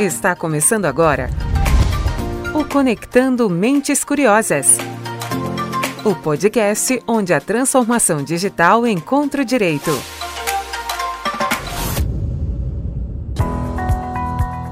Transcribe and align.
Está 0.00 0.34
começando 0.34 0.86
agora 0.86 1.28
o 2.54 2.64
Conectando 2.64 3.50
Mentes 3.50 4.02
Curiosas. 4.02 4.78
O 6.02 6.14
podcast 6.14 7.02
onde 7.06 7.34
a 7.34 7.38
transformação 7.38 8.24
digital 8.24 8.86
encontra 8.86 9.42
o 9.42 9.44
direito. 9.44 9.90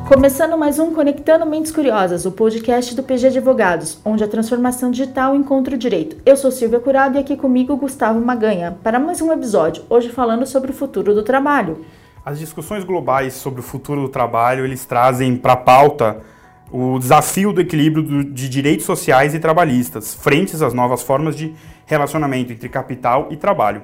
Começando 0.08 0.56
mais 0.56 0.78
um 0.78 0.94
Conectando 0.94 1.44
Mentes 1.44 1.72
Curiosas, 1.72 2.24
o 2.24 2.32
podcast 2.32 2.94
do 2.94 3.02
PG 3.02 3.26
Advogados, 3.26 3.98
onde 4.06 4.24
a 4.24 4.28
transformação 4.28 4.90
digital 4.90 5.34
encontra 5.34 5.74
o 5.74 5.78
direito. 5.78 6.16
Eu 6.24 6.38
sou 6.38 6.50
Silvia 6.50 6.80
Curado 6.80 7.18
e 7.18 7.20
aqui 7.20 7.36
comigo 7.36 7.76
Gustavo 7.76 8.18
Maganha, 8.18 8.78
para 8.82 8.98
mais 8.98 9.20
um 9.20 9.30
episódio, 9.30 9.84
hoje 9.90 10.08
falando 10.08 10.46
sobre 10.46 10.70
o 10.70 10.74
futuro 10.74 11.14
do 11.14 11.22
trabalho. 11.22 11.84
As 12.28 12.38
discussões 12.38 12.84
globais 12.84 13.32
sobre 13.32 13.60
o 13.60 13.62
futuro 13.62 14.02
do 14.02 14.08
trabalho, 14.10 14.62
eles 14.62 14.84
trazem 14.84 15.34
para 15.34 15.54
a 15.54 15.56
pauta 15.56 16.20
o 16.70 16.98
desafio 16.98 17.54
do 17.54 17.60
equilíbrio 17.62 18.22
de 18.22 18.50
direitos 18.50 18.84
sociais 18.84 19.34
e 19.34 19.38
trabalhistas, 19.38 20.14
frente 20.14 20.54
às 20.62 20.74
novas 20.74 21.02
formas 21.02 21.34
de 21.34 21.54
relacionamento 21.86 22.52
entre 22.52 22.68
capital 22.68 23.28
e 23.30 23.36
trabalho. 23.38 23.80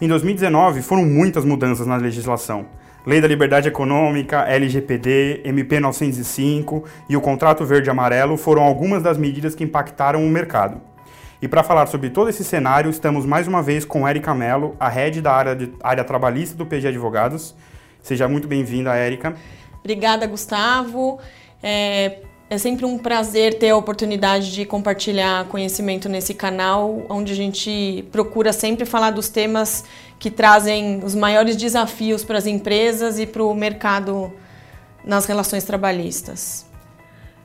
Em 0.00 0.08
2019, 0.08 0.80
foram 0.80 1.04
muitas 1.04 1.44
mudanças 1.44 1.86
na 1.86 1.96
legislação. 1.96 2.64
Lei 3.06 3.20
da 3.20 3.28
Liberdade 3.28 3.68
Econômica, 3.68 4.48
LGPD, 4.48 5.42
MP 5.44 5.78
905 5.78 6.84
e 7.06 7.18
o 7.18 7.20
Contrato 7.20 7.66
Verde 7.66 7.90
Amarelo 7.90 8.38
foram 8.38 8.62
algumas 8.62 9.02
das 9.02 9.18
medidas 9.18 9.54
que 9.54 9.62
impactaram 9.62 10.24
o 10.24 10.30
mercado. 10.30 10.80
E 11.42 11.46
para 11.46 11.62
falar 11.62 11.84
sobre 11.88 12.08
todo 12.08 12.30
esse 12.30 12.42
cenário, 12.42 12.90
estamos 12.90 13.26
mais 13.26 13.46
uma 13.46 13.62
vez 13.62 13.84
com 13.84 14.08
Érica 14.08 14.32
Mello, 14.32 14.74
a 14.80 14.88
head 14.88 15.20
da 15.20 15.34
área, 15.34 15.54
de, 15.54 15.70
área 15.82 16.02
trabalhista 16.02 16.56
do 16.56 16.64
PG 16.64 16.88
Advogados. 16.88 17.54
Seja 18.04 18.28
muito 18.28 18.46
bem-vinda, 18.46 18.94
Érica. 18.94 19.34
Obrigada, 19.80 20.26
Gustavo. 20.26 21.18
É, 21.62 22.18
é 22.50 22.58
sempre 22.58 22.84
um 22.84 22.98
prazer 22.98 23.58
ter 23.58 23.70
a 23.70 23.76
oportunidade 23.78 24.52
de 24.52 24.66
compartilhar 24.66 25.46
conhecimento 25.46 26.06
nesse 26.06 26.34
canal, 26.34 27.06
onde 27.08 27.32
a 27.32 27.34
gente 27.34 28.04
procura 28.12 28.52
sempre 28.52 28.84
falar 28.84 29.10
dos 29.10 29.30
temas 29.30 29.86
que 30.18 30.30
trazem 30.30 31.00
os 31.02 31.14
maiores 31.14 31.56
desafios 31.56 32.22
para 32.22 32.36
as 32.36 32.46
empresas 32.46 33.18
e 33.18 33.26
para 33.26 33.42
o 33.42 33.54
mercado 33.54 34.30
nas 35.02 35.24
relações 35.24 35.64
trabalhistas. 35.64 36.66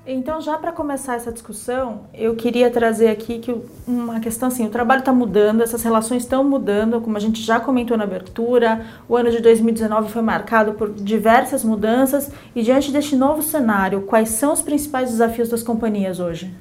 Então, 0.07 0.41
já 0.41 0.57
para 0.57 0.71
começar 0.71 1.15
essa 1.15 1.31
discussão, 1.31 2.05
eu 2.13 2.35
queria 2.35 2.71
trazer 2.71 3.09
aqui 3.09 3.37
que 3.37 3.55
uma 3.85 4.19
questão 4.19 4.47
assim, 4.47 4.65
o 4.65 4.69
trabalho 4.69 4.99
está 4.99 5.13
mudando, 5.13 5.61
essas 5.61 5.83
relações 5.83 6.23
estão 6.23 6.43
mudando, 6.43 6.99
como 7.01 7.15
a 7.15 7.19
gente 7.19 7.41
já 7.41 7.59
comentou 7.59 7.95
na 7.95 8.05
abertura, 8.05 8.85
o 9.07 9.15
ano 9.15 9.29
de 9.29 9.39
2019 9.39 10.11
foi 10.11 10.21
marcado 10.21 10.73
por 10.73 10.91
diversas 10.93 11.63
mudanças 11.63 12.31
e 12.55 12.63
diante 12.63 12.91
deste 12.91 13.15
novo 13.15 13.43
cenário, 13.43 14.01
quais 14.01 14.29
são 14.29 14.53
os 14.53 14.61
principais 14.61 15.11
desafios 15.11 15.49
das 15.49 15.61
companhias 15.61 16.19
hoje? 16.19 16.51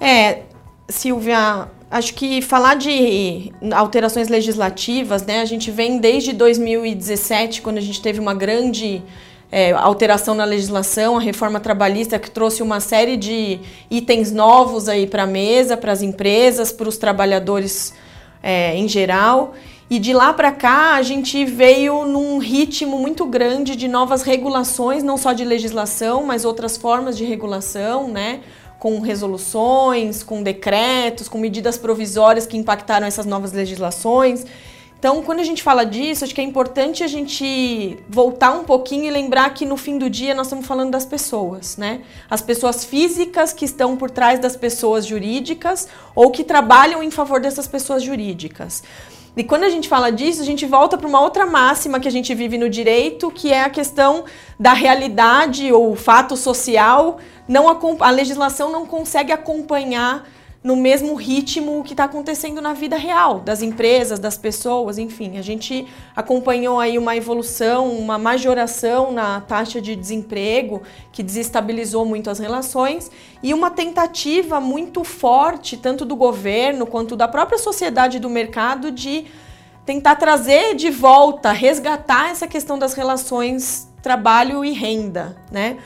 É, 0.00 0.42
Silvia, 0.88 1.68
acho 1.90 2.14
que 2.14 2.42
falar 2.42 2.74
de 2.76 3.50
alterações 3.74 4.28
legislativas, 4.28 5.24
né, 5.24 5.40
a 5.40 5.44
gente 5.46 5.70
vem 5.70 5.98
desde 5.98 6.32
2017, 6.32 7.62
quando 7.62 7.78
a 7.78 7.80
gente 7.80 8.00
teve 8.00 8.20
uma 8.20 8.34
grande 8.34 9.02
é, 9.50 9.72
alteração 9.72 10.34
na 10.34 10.44
legislação, 10.44 11.16
a 11.16 11.20
reforma 11.20 11.60
trabalhista 11.60 12.18
que 12.18 12.30
trouxe 12.30 12.62
uma 12.62 12.80
série 12.80 13.16
de 13.16 13.60
itens 13.90 14.32
novos 14.32 14.88
aí 14.88 15.06
para 15.06 15.22
a 15.22 15.26
mesa, 15.26 15.76
para 15.76 15.92
as 15.92 16.02
empresas, 16.02 16.72
para 16.72 16.88
os 16.88 16.96
trabalhadores 16.96 17.94
é, 18.42 18.76
em 18.76 18.88
geral. 18.88 19.54
E 19.88 20.00
de 20.00 20.12
lá 20.12 20.32
para 20.32 20.50
cá 20.50 20.94
a 20.94 21.02
gente 21.02 21.44
veio 21.44 22.04
num 22.04 22.38
ritmo 22.38 22.98
muito 22.98 23.24
grande 23.24 23.76
de 23.76 23.86
novas 23.86 24.22
regulações, 24.22 25.04
não 25.04 25.16
só 25.16 25.32
de 25.32 25.44
legislação, 25.44 26.24
mas 26.24 26.44
outras 26.44 26.76
formas 26.76 27.16
de 27.16 27.24
regulação, 27.24 28.08
né? 28.08 28.40
Com 28.80 28.98
resoluções, 29.00 30.24
com 30.24 30.42
decretos, 30.42 31.28
com 31.28 31.38
medidas 31.38 31.78
provisórias 31.78 32.46
que 32.46 32.56
impactaram 32.56 33.06
essas 33.06 33.26
novas 33.26 33.52
legislações. 33.52 34.44
Então, 34.98 35.22
quando 35.22 35.40
a 35.40 35.44
gente 35.44 35.62
fala 35.62 35.84
disso, 35.84 36.24
acho 36.24 36.34
que 36.34 36.40
é 36.40 36.44
importante 36.44 37.04
a 37.04 37.06
gente 37.06 37.98
voltar 38.08 38.52
um 38.52 38.64
pouquinho 38.64 39.04
e 39.04 39.10
lembrar 39.10 39.50
que 39.50 39.66
no 39.66 39.76
fim 39.76 39.98
do 39.98 40.08
dia 40.08 40.34
nós 40.34 40.46
estamos 40.46 40.66
falando 40.66 40.90
das 40.90 41.04
pessoas, 41.04 41.76
né? 41.76 42.00
As 42.30 42.40
pessoas 42.40 42.84
físicas 42.84 43.52
que 43.52 43.66
estão 43.66 43.94
por 43.96 44.10
trás 44.10 44.38
das 44.40 44.56
pessoas 44.56 45.04
jurídicas 45.04 45.86
ou 46.14 46.30
que 46.30 46.42
trabalham 46.42 47.02
em 47.02 47.10
favor 47.10 47.40
dessas 47.40 47.68
pessoas 47.68 48.02
jurídicas. 48.02 48.82
E 49.36 49.44
quando 49.44 49.64
a 49.64 49.68
gente 49.68 49.86
fala 49.86 50.10
disso, 50.10 50.40
a 50.40 50.44
gente 50.46 50.64
volta 50.64 50.96
para 50.96 51.06
uma 51.06 51.20
outra 51.20 51.44
máxima 51.44 52.00
que 52.00 52.08
a 52.08 52.10
gente 52.10 52.34
vive 52.34 52.56
no 52.56 52.70
direito, 52.70 53.30
que 53.30 53.52
é 53.52 53.64
a 53.64 53.68
questão 53.68 54.24
da 54.58 54.72
realidade 54.72 55.70
ou 55.70 55.94
fato 55.94 56.38
social. 56.38 57.18
Não 57.46 57.68
a, 57.68 57.78
a 58.00 58.10
legislação 58.10 58.72
não 58.72 58.86
consegue 58.86 59.30
acompanhar 59.30 60.26
no 60.66 60.74
mesmo 60.74 61.14
ritmo 61.14 61.84
que 61.84 61.92
está 61.92 62.02
acontecendo 62.06 62.60
na 62.60 62.72
vida 62.72 62.96
real 62.96 63.38
das 63.38 63.62
empresas, 63.62 64.18
das 64.18 64.36
pessoas, 64.36 64.98
enfim. 64.98 65.38
A 65.38 65.40
gente 65.40 65.86
acompanhou 66.16 66.80
aí 66.80 66.98
uma 66.98 67.14
evolução, 67.14 67.88
uma 67.92 68.18
majoração 68.18 69.12
na 69.12 69.40
taxa 69.40 69.80
de 69.80 69.94
desemprego 69.94 70.82
que 71.12 71.22
desestabilizou 71.22 72.04
muito 72.04 72.28
as 72.28 72.40
relações 72.40 73.12
e 73.40 73.54
uma 73.54 73.70
tentativa 73.70 74.60
muito 74.60 75.04
forte, 75.04 75.76
tanto 75.76 76.04
do 76.04 76.16
governo 76.16 76.84
quanto 76.84 77.14
da 77.14 77.28
própria 77.28 77.58
sociedade 77.58 78.18
do 78.18 78.28
mercado, 78.28 78.90
de 78.90 79.24
tentar 79.84 80.16
trazer 80.16 80.74
de 80.74 80.90
volta, 80.90 81.52
resgatar 81.52 82.30
essa 82.30 82.48
questão 82.48 82.76
das 82.76 82.92
relações 82.92 83.86
trabalho 84.02 84.64
e 84.64 84.72
renda, 84.72 85.36
né? 85.48 85.78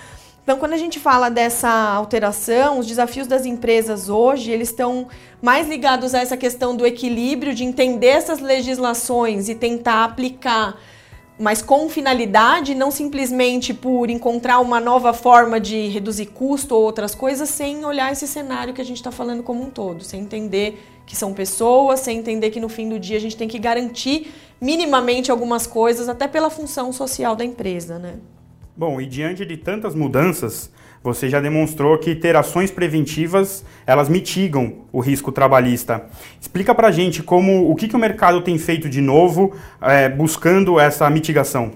Então, 0.42 0.58
quando 0.58 0.72
a 0.72 0.78
gente 0.78 0.98
fala 0.98 1.28
dessa 1.28 1.68
alteração, 1.68 2.78
os 2.78 2.86
desafios 2.86 3.26
das 3.26 3.44
empresas 3.44 4.08
hoje, 4.08 4.50
eles 4.50 4.70
estão 4.70 5.06
mais 5.40 5.68
ligados 5.68 6.14
a 6.14 6.20
essa 6.20 6.36
questão 6.36 6.74
do 6.74 6.86
equilíbrio, 6.86 7.54
de 7.54 7.62
entender 7.62 8.08
essas 8.08 8.40
legislações 8.40 9.48
e 9.48 9.54
tentar 9.54 10.04
aplicar, 10.04 10.76
mas 11.38 11.62
com 11.62 11.88
finalidade, 11.88 12.74
não 12.74 12.90
simplesmente 12.90 13.72
por 13.72 14.10
encontrar 14.10 14.60
uma 14.60 14.80
nova 14.80 15.12
forma 15.12 15.60
de 15.60 15.88
reduzir 15.88 16.26
custo 16.26 16.74
ou 16.74 16.82
outras 16.82 17.14
coisas, 17.14 17.48
sem 17.48 17.84
olhar 17.84 18.10
esse 18.10 18.26
cenário 18.26 18.74
que 18.74 18.80
a 18.80 18.84
gente 18.84 18.96
está 18.98 19.10
falando 19.10 19.42
como 19.42 19.62
um 19.62 19.70
todo, 19.70 20.02
sem 20.02 20.22
entender 20.22 20.82
que 21.06 21.16
são 21.16 21.32
pessoas, 21.32 22.00
sem 22.00 22.18
entender 22.18 22.50
que 22.50 22.60
no 22.60 22.68
fim 22.68 22.88
do 22.88 22.98
dia 22.98 23.16
a 23.16 23.20
gente 23.20 23.36
tem 23.36 23.48
que 23.48 23.58
garantir 23.58 24.32
minimamente 24.60 25.30
algumas 25.30 25.66
coisas, 25.66 26.08
até 26.08 26.26
pela 26.26 26.50
função 26.50 26.92
social 26.92 27.36
da 27.36 27.44
empresa, 27.44 27.98
né? 27.98 28.16
Bom, 28.80 28.98
e 28.98 29.04
diante 29.04 29.44
de 29.44 29.58
tantas 29.58 29.94
mudanças, 29.94 30.70
você 31.04 31.28
já 31.28 31.38
demonstrou 31.38 31.98
que 31.98 32.14
ter 32.14 32.34
ações 32.34 32.70
preventivas, 32.70 33.62
elas 33.86 34.08
mitigam 34.08 34.86
o 34.90 35.00
risco 35.00 35.30
trabalhista. 35.30 36.06
Explica 36.40 36.74
pra 36.74 36.90
gente 36.90 37.22
como 37.22 37.70
o 37.70 37.76
que, 37.76 37.86
que 37.86 37.94
o 37.94 37.98
mercado 37.98 38.40
tem 38.40 38.56
feito 38.56 38.88
de 38.88 39.02
novo 39.02 39.54
é, 39.82 40.08
buscando 40.08 40.80
essa 40.80 41.10
mitigação. 41.10 41.72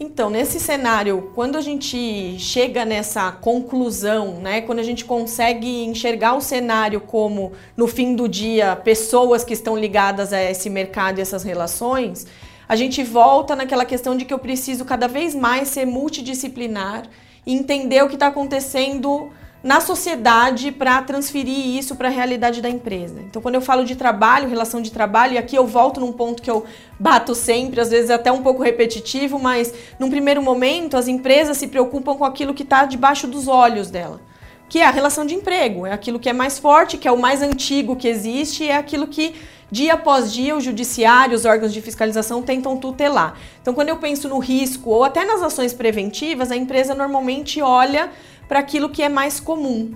Então, 0.00 0.28
nesse 0.30 0.58
cenário, 0.58 1.30
quando 1.32 1.56
a 1.56 1.60
gente 1.60 2.36
chega 2.40 2.84
nessa 2.84 3.30
conclusão, 3.30 4.40
né, 4.40 4.62
quando 4.62 4.80
a 4.80 4.82
gente 4.82 5.04
consegue 5.04 5.84
enxergar 5.84 6.34
o 6.34 6.40
cenário 6.40 7.00
como, 7.00 7.52
no 7.76 7.86
fim 7.86 8.16
do 8.16 8.28
dia, 8.28 8.74
pessoas 8.74 9.44
que 9.44 9.52
estão 9.52 9.78
ligadas 9.78 10.32
a 10.32 10.42
esse 10.42 10.68
mercado 10.68 11.20
e 11.20 11.20
essas 11.20 11.44
relações, 11.44 12.26
a 12.70 12.76
gente 12.76 13.02
volta 13.02 13.56
naquela 13.56 13.84
questão 13.84 14.16
de 14.16 14.24
que 14.24 14.32
eu 14.32 14.38
preciso 14.38 14.84
cada 14.84 15.08
vez 15.08 15.34
mais 15.34 15.66
ser 15.66 15.84
multidisciplinar 15.84 17.02
e 17.44 17.52
entender 17.52 18.00
o 18.04 18.06
que 18.06 18.14
está 18.14 18.28
acontecendo 18.28 19.28
na 19.60 19.80
sociedade 19.80 20.70
para 20.70 21.02
transferir 21.02 21.76
isso 21.76 21.96
para 21.96 22.06
a 22.06 22.12
realidade 22.12 22.62
da 22.62 22.70
empresa. 22.70 23.20
Então, 23.22 23.42
quando 23.42 23.56
eu 23.56 23.60
falo 23.60 23.84
de 23.84 23.96
trabalho, 23.96 24.48
relação 24.48 24.80
de 24.80 24.92
trabalho, 24.92 25.32
e 25.32 25.38
aqui 25.38 25.56
eu 25.56 25.66
volto 25.66 25.98
num 25.98 26.12
ponto 26.12 26.40
que 26.40 26.48
eu 26.48 26.64
bato 26.96 27.34
sempre, 27.34 27.80
às 27.80 27.90
vezes 27.90 28.08
até 28.08 28.30
um 28.30 28.40
pouco 28.40 28.62
repetitivo, 28.62 29.36
mas 29.36 29.74
num 29.98 30.08
primeiro 30.08 30.40
momento 30.40 30.96
as 30.96 31.08
empresas 31.08 31.56
se 31.56 31.66
preocupam 31.66 32.14
com 32.14 32.24
aquilo 32.24 32.54
que 32.54 32.62
está 32.62 32.84
debaixo 32.84 33.26
dos 33.26 33.48
olhos 33.48 33.90
dela, 33.90 34.20
que 34.68 34.78
é 34.78 34.86
a 34.86 34.92
relação 34.92 35.26
de 35.26 35.34
emprego, 35.34 35.86
é 35.86 35.92
aquilo 35.92 36.20
que 36.20 36.28
é 36.28 36.32
mais 36.32 36.56
forte, 36.56 36.96
que 36.96 37.08
é 37.08 37.10
o 37.10 37.18
mais 37.18 37.42
antigo 37.42 37.96
que 37.96 38.06
existe, 38.06 38.68
é 38.68 38.76
aquilo 38.76 39.08
que 39.08 39.34
dia 39.70 39.94
após 39.94 40.32
dia, 40.32 40.56
o 40.56 40.60
judiciário, 40.60 41.34
os 41.34 41.44
órgãos 41.44 41.72
de 41.72 41.80
fiscalização 41.80 42.42
tentam 42.42 42.76
tutelar. 42.76 43.38
Então, 43.62 43.72
quando 43.72 43.88
eu 43.88 43.96
penso 43.96 44.28
no 44.28 44.38
risco 44.38 44.90
ou 44.90 45.04
até 45.04 45.24
nas 45.24 45.42
ações 45.42 45.72
preventivas, 45.72 46.50
a 46.50 46.56
empresa 46.56 46.94
normalmente 46.94 47.62
olha 47.62 48.10
para 48.48 48.58
aquilo 48.58 48.88
que 48.88 49.02
é 49.02 49.08
mais 49.08 49.38
comum. 49.38 49.94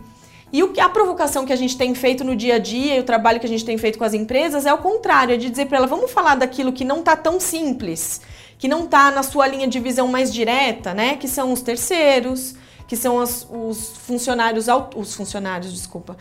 E 0.52 0.62
a 0.78 0.88
provocação 0.88 1.44
que 1.44 1.52
a 1.52 1.56
gente 1.56 1.76
tem 1.76 1.96
feito 1.96 2.22
no 2.22 2.36
dia 2.36 2.54
a 2.54 2.58
dia 2.58 2.94
e 2.94 3.00
o 3.00 3.02
trabalho 3.02 3.40
que 3.40 3.46
a 3.46 3.48
gente 3.48 3.64
tem 3.64 3.76
feito 3.76 3.98
com 3.98 4.04
as 4.04 4.14
empresas 4.14 4.64
é 4.66 4.72
o 4.72 4.78
contrário, 4.78 5.34
é 5.34 5.36
de 5.36 5.50
dizer 5.50 5.66
para 5.66 5.78
ela, 5.78 5.86
vamos 5.88 6.12
falar 6.12 6.36
daquilo 6.36 6.72
que 6.72 6.84
não 6.84 7.00
está 7.00 7.16
tão 7.16 7.40
simples, 7.40 8.20
que 8.56 8.68
não 8.68 8.84
está 8.84 9.10
na 9.10 9.24
sua 9.24 9.48
linha 9.48 9.66
de 9.66 9.80
visão 9.80 10.06
mais 10.06 10.32
direta, 10.32 10.94
né? 10.94 11.16
Que 11.16 11.26
são 11.26 11.52
os 11.52 11.60
terceiros, 11.60 12.54
que 12.86 12.94
são 12.94 13.18
as, 13.18 13.44
os 13.50 13.96
funcionários, 14.06 14.66
os 14.94 15.16
funcionários, 15.16 15.72
desculpa, 15.72 16.16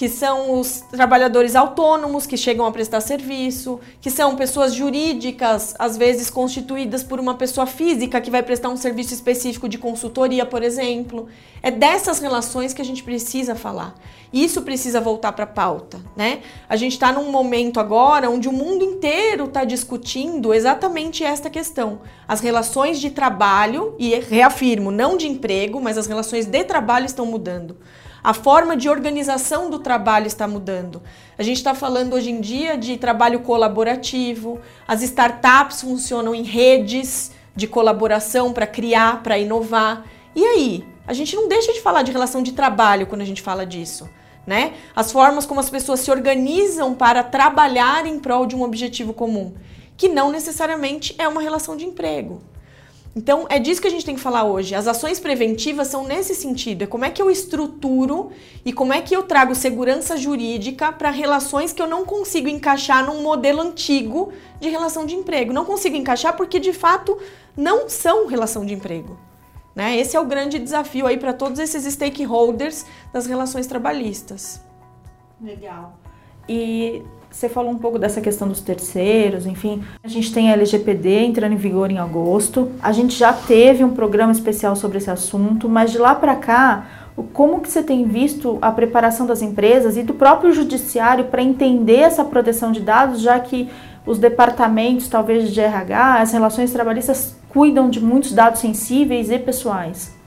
que 0.00 0.08
são 0.08 0.58
os 0.58 0.80
trabalhadores 0.90 1.54
autônomos 1.54 2.26
que 2.26 2.34
chegam 2.34 2.64
a 2.64 2.72
prestar 2.72 3.02
serviço, 3.02 3.78
que 4.00 4.10
são 4.10 4.34
pessoas 4.34 4.72
jurídicas, 4.72 5.74
às 5.78 5.94
vezes 5.94 6.30
constituídas 6.30 7.02
por 7.02 7.20
uma 7.20 7.34
pessoa 7.34 7.66
física 7.66 8.18
que 8.18 8.30
vai 8.30 8.42
prestar 8.42 8.70
um 8.70 8.78
serviço 8.78 9.12
específico 9.12 9.68
de 9.68 9.76
consultoria, 9.76 10.46
por 10.46 10.62
exemplo. 10.62 11.28
É 11.62 11.70
dessas 11.70 12.18
relações 12.18 12.72
que 12.72 12.80
a 12.80 12.84
gente 12.84 13.02
precisa 13.02 13.54
falar. 13.54 13.94
Isso 14.32 14.62
precisa 14.62 15.02
voltar 15.02 15.32
para 15.32 15.44
a 15.44 15.46
pauta, 15.46 16.00
né? 16.16 16.40
A 16.66 16.76
gente 16.76 16.92
está 16.92 17.12
num 17.12 17.30
momento 17.30 17.78
agora 17.78 18.30
onde 18.30 18.48
o 18.48 18.52
mundo 18.52 18.82
inteiro 18.82 19.44
está 19.44 19.64
discutindo 19.64 20.54
exatamente 20.54 21.22
esta 21.22 21.50
questão. 21.50 22.00
As 22.26 22.40
relações 22.40 22.98
de 22.98 23.10
trabalho, 23.10 23.94
e 23.98 24.18
reafirmo, 24.18 24.90
não 24.90 25.18
de 25.18 25.28
emprego, 25.28 25.78
mas 25.78 25.98
as 25.98 26.06
relações 26.06 26.46
de 26.46 26.64
trabalho 26.64 27.04
estão 27.04 27.26
mudando. 27.26 27.76
A 28.22 28.34
forma 28.34 28.76
de 28.76 28.88
organização 28.88 29.70
do 29.70 29.78
trabalho 29.78 30.26
está 30.26 30.46
mudando. 30.46 31.02
A 31.38 31.42
gente 31.42 31.56
está 31.56 31.74
falando 31.74 32.12
hoje 32.12 32.30
em 32.30 32.40
dia 32.40 32.76
de 32.76 32.98
trabalho 32.98 33.40
colaborativo, 33.40 34.60
as 34.86 35.02
startups 35.02 35.80
funcionam 35.80 36.34
em 36.34 36.42
redes 36.42 37.32
de 37.56 37.66
colaboração 37.66 38.52
para 38.52 38.66
criar, 38.66 39.22
para 39.22 39.38
inovar. 39.38 40.04
E 40.34 40.44
aí? 40.44 40.84
A 41.06 41.12
gente 41.12 41.34
não 41.34 41.48
deixa 41.48 41.72
de 41.72 41.80
falar 41.80 42.02
de 42.02 42.12
relação 42.12 42.42
de 42.42 42.52
trabalho 42.52 43.06
quando 43.06 43.22
a 43.22 43.24
gente 43.24 43.42
fala 43.42 43.64
disso. 43.64 44.08
Né? 44.46 44.74
As 44.94 45.10
formas 45.10 45.46
como 45.46 45.60
as 45.60 45.70
pessoas 45.70 46.00
se 46.00 46.10
organizam 46.10 46.94
para 46.94 47.22
trabalhar 47.22 48.06
em 48.06 48.18
prol 48.18 48.46
de 48.46 48.54
um 48.54 48.62
objetivo 48.62 49.12
comum, 49.12 49.54
que 49.96 50.08
não 50.08 50.30
necessariamente 50.30 51.14
é 51.18 51.26
uma 51.26 51.42
relação 51.42 51.76
de 51.76 51.84
emprego. 51.84 52.42
Então, 53.14 53.46
é 53.48 53.58
disso 53.58 53.80
que 53.80 53.88
a 53.88 53.90
gente 53.90 54.04
tem 54.04 54.14
que 54.14 54.20
falar 54.20 54.44
hoje. 54.44 54.74
As 54.74 54.86
ações 54.86 55.18
preventivas 55.18 55.88
são 55.88 56.04
nesse 56.04 56.32
sentido. 56.34 56.82
É 56.82 56.86
como 56.86 57.04
é 57.04 57.10
que 57.10 57.20
eu 57.20 57.28
estruturo 57.28 58.30
e 58.64 58.72
como 58.72 58.92
é 58.92 59.02
que 59.02 59.14
eu 59.14 59.24
trago 59.24 59.54
segurança 59.54 60.16
jurídica 60.16 60.92
para 60.92 61.10
relações 61.10 61.72
que 61.72 61.82
eu 61.82 61.88
não 61.88 62.04
consigo 62.04 62.48
encaixar 62.48 63.04
num 63.04 63.20
modelo 63.20 63.60
antigo 63.60 64.32
de 64.60 64.68
relação 64.68 65.04
de 65.04 65.16
emprego. 65.16 65.52
Não 65.52 65.64
consigo 65.64 65.96
encaixar 65.96 66.36
porque, 66.36 66.60
de 66.60 66.72
fato, 66.72 67.18
não 67.56 67.88
são 67.88 68.28
relação 68.28 68.64
de 68.64 68.74
emprego. 68.74 69.18
Né? 69.74 69.96
Esse 69.96 70.16
é 70.16 70.20
o 70.20 70.24
grande 70.24 70.58
desafio 70.58 71.06
aí 71.06 71.16
para 71.16 71.32
todos 71.32 71.58
esses 71.58 71.84
stakeholders 71.92 72.86
das 73.12 73.26
relações 73.26 73.66
trabalhistas. 73.66 74.60
Legal. 75.40 75.98
E 76.48 77.02
você 77.30 77.48
falou 77.48 77.70
um 77.70 77.78
pouco 77.78 77.98
dessa 77.98 78.20
questão 78.20 78.48
dos 78.48 78.60
terceiros, 78.60 79.46
enfim. 79.46 79.82
A 80.02 80.08
gente 80.08 80.32
tem 80.32 80.50
a 80.50 80.54
LGPD 80.54 81.24
entrando 81.24 81.52
em 81.52 81.56
vigor 81.56 81.90
em 81.90 81.98
agosto. 81.98 82.72
A 82.82 82.90
gente 82.92 83.16
já 83.16 83.32
teve 83.32 83.84
um 83.84 83.90
programa 83.90 84.32
especial 84.32 84.74
sobre 84.74 84.98
esse 84.98 85.10
assunto, 85.10 85.68
mas 85.68 85.92
de 85.92 85.98
lá 85.98 86.14
para 86.14 86.34
cá, 86.34 86.86
como 87.32 87.60
que 87.60 87.70
você 87.70 87.82
tem 87.82 88.04
visto 88.04 88.58
a 88.60 88.72
preparação 88.72 89.26
das 89.26 89.42
empresas 89.42 89.96
e 89.96 90.02
do 90.02 90.14
próprio 90.14 90.52
judiciário 90.52 91.26
para 91.26 91.42
entender 91.42 92.00
essa 92.00 92.24
proteção 92.24 92.72
de 92.72 92.80
dados, 92.80 93.20
já 93.20 93.38
que 93.38 93.68
os 94.04 94.18
departamentos, 94.18 95.08
talvez 95.08 95.52
de 95.52 95.60
RH, 95.60 96.20
as 96.20 96.32
relações 96.32 96.72
trabalhistas 96.72 97.36
cuidam 97.48 97.88
de 97.88 98.00
muitos 98.00 98.32
dados 98.32 98.60
sensíveis 98.60 99.30
e 99.30 99.38
pessoais? 99.38 100.19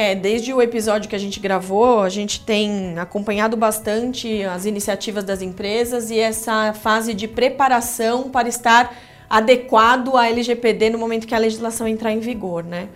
É, 0.00 0.14
desde 0.14 0.54
o 0.54 0.62
episódio 0.62 1.10
que 1.10 1.16
a 1.16 1.18
gente 1.18 1.40
gravou, 1.40 2.02
a 2.02 2.08
gente 2.08 2.40
tem 2.42 2.96
acompanhado 3.00 3.56
bastante 3.56 4.44
as 4.44 4.64
iniciativas 4.64 5.24
das 5.24 5.42
empresas 5.42 6.08
e 6.08 6.20
essa 6.20 6.72
fase 6.72 7.12
de 7.12 7.26
preparação 7.26 8.30
para 8.30 8.48
estar 8.48 8.96
adequado 9.28 10.16
à 10.16 10.28
LGPD 10.28 10.90
no 10.90 10.98
momento 10.98 11.26
que 11.26 11.34
a 11.34 11.38
legislação 11.38 11.88
entrar 11.88 12.12
em 12.12 12.20
vigor, 12.20 12.62
né? 12.62 12.90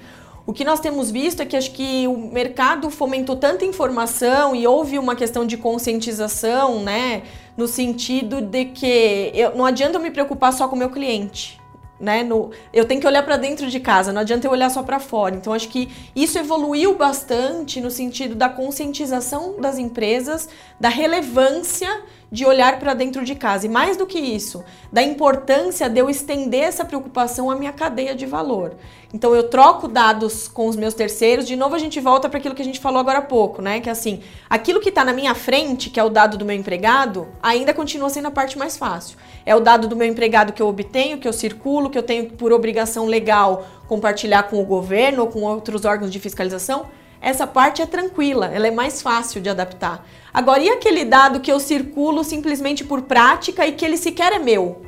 O 0.46 0.52
que 0.52 0.64
nós 0.64 0.78
temos 0.78 1.10
visto 1.10 1.40
é 1.40 1.44
que 1.44 1.56
acho 1.56 1.72
que 1.72 2.06
o 2.06 2.16
mercado 2.16 2.88
fomentou 2.88 3.34
tanta 3.34 3.64
informação 3.64 4.55
e 4.55 4.64
houve 4.64 4.96
uma 4.96 5.16
questão 5.16 5.44
de 5.44 5.56
conscientização, 5.56 6.84
né? 6.84 7.22
No 7.56 7.66
sentido 7.66 8.40
de 8.40 8.66
que 8.66 9.32
eu, 9.34 9.56
não 9.56 9.66
adianta 9.66 9.98
eu 9.98 10.00
me 10.00 10.12
preocupar 10.12 10.52
só 10.52 10.69
com 10.69 10.76
o 10.76 10.78
meu 10.78 10.88
cliente 10.90 11.60
né? 12.02 12.25
No, 12.25 12.50
eu 12.72 12.84
tenho 12.84 13.00
que 13.00 13.06
olhar 13.06 13.22
para 13.22 13.37
dentro 13.37 13.69
de 13.69 13.78
casa, 13.78 14.12
não 14.12 14.20
adianta 14.22 14.46
eu 14.46 14.50
olhar 14.50 14.69
só 14.69 14.82
para 14.82 14.99
fora. 14.99 15.37
Então 15.37 15.52
acho 15.52 15.69
que 15.69 15.88
isso 16.14 16.37
evoluiu 16.37 16.96
bastante 16.96 17.81
no 17.81 17.90
sentido 17.90 18.34
da 18.34 18.49
conscientização 18.49 19.60
das 19.60 19.78
empresas, 19.78 20.49
da 20.81 20.88
relevância 20.88 22.02
de 22.32 22.46
olhar 22.46 22.79
para 22.79 22.94
dentro 22.94 23.23
de 23.23 23.34
casa. 23.34 23.67
E 23.67 23.69
mais 23.69 23.94
do 23.94 24.06
que 24.06 24.19
isso, 24.19 24.64
da 24.90 25.02
importância 25.02 25.87
de 25.90 26.00
eu 26.00 26.08
estender 26.08 26.62
essa 26.62 26.82
preocupação 26.82 27.50
à 27.50 27.55
minha 27.55 27.73
cadeia 27.73 28.14
de 28.14 28.25
valor. 28.25 28.75
Então 29.12 29.34
eu 29.34 29.50
troco 29.50 29.87
dados 29.87 30.49
com 30.49 30.67
os 30.67 30.75
meus 30.75 30.94
terceiros, 30.94 31.46
de 31.46 31.55
novo 31.55 31.75
a 31.75 31.79
gente 31.79 32.00
volta 32.00 32.31
para 32.31 32.38
aquilo 32.38 32.55
que 32.55 32.62
a 32.62 32.64
gente 32.64 32.81
falou 32.81 32.99
agora 32.99 33.19
há 33.19 33.23
pouco, 33.23 33.61
né? 33.61 33.79
Que 33.81 33.90
é 33.90 33.93
assim, 33.93 34.23
aquilo 34.49 34.81
que 34.81 34.88
está 34.88 35.05
na 35.05 35.12
minha 35.12 35.34
frente, 35.34 35.90
que 35.90 36.00
é 36.00 36.02
o 36.02 36.08
dado 36.08 36.38
do 36.38 36.46
meu 36.46 36.56
empregado, 36.56 37.29
ainda 37.43 37.75
continua 37.75 38.08
sendo 38.08 38.29
a 38.29 38.31
parte 38.31 38.56
mais 38.56 38.79
fácil. 38.79 39.19
É 39.44 39.55
o 39.55 39.61
dado 39.61 39.87
do 39.87 39.94
meu 39.94 40.08
empregado 40.08 40.55
que 40.55 40.62
eu 40.62 40.69
obtenho, 40.69 41.19
que 41.19 41.29
eu 41.29 41.32
circulo, 41.34 41.90
que 41.90 41.99
eu 41.99 42.02
tenho 42.02 42.31
por 42.31 42.50
obrigação 42.50 43.05
legal 43.05 43.67
compartilhar 43.87 44.44
com 44.44 44.58
o 44.58 44.64
governo 44.64 45.25
ou 45.25 45.29
com 45.29 45.43
outros 45.43 45.84
órgãos 45.84 46.11
de 46.11 46.19
fiscalização 46.19 46.87
essa 47.23 47.46
parte 47.46 47.81
é 47.81 47.87
tranquila, 47.87 48.50
ela 48.52 48.67
é 48.67 48.70
mais 48.73 49.00
fácil 49.00 49.40
de 49.40 49.49
adaptar. 49.49 50.05
Agora, 50.32 50.62
e 50.62 50.70
aquele 50.70 51.05
dado 51.05 51.40
que 51.40 51.52
eu 51.52 51.61
circulo 51.61 52.25
simplesmente 52.25 52.84
por 52.84 53.02
prática 53.02 53.67
e 53.67 53.73
que 53.73 53.84
ele 53.84 53.96
sequer 53.96 54.32
é 54.32 54.38
meu? 54.38 54.82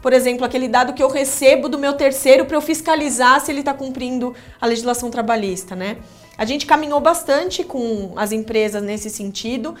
Por 0.00 0.12
exemplo, 0.12 0.44
aquele 0.44 0.68
dado 0.68 0.94
que 0.94 1.02
eu 1.02 1.08
recebo 1.08 1.68
do 1.68 1.78
meu 1.78 1.94
terceiro 1.94 2.46
para 2.46 2.56
eu 2.56 2.60
fiscalizar 2.60 3.40
se 3.40 3.50
ele 3.50 3.60
está 3.60 3.74
cumprindo 3.74 4.34
a 4.60 4.66
legislação 4.66 5.10
trabalhista, 5.10 5.74
né? 5.74 5.98
A 6.38 6.44
gente 6.44 6.64
caminhou 6.64 7.00
bastante 7.00 7.64
com 7.64 8.12
as 8.16 8.32
empresas 8.32 8.82
nesse 8.82 9.10
sentido 9.10 9.74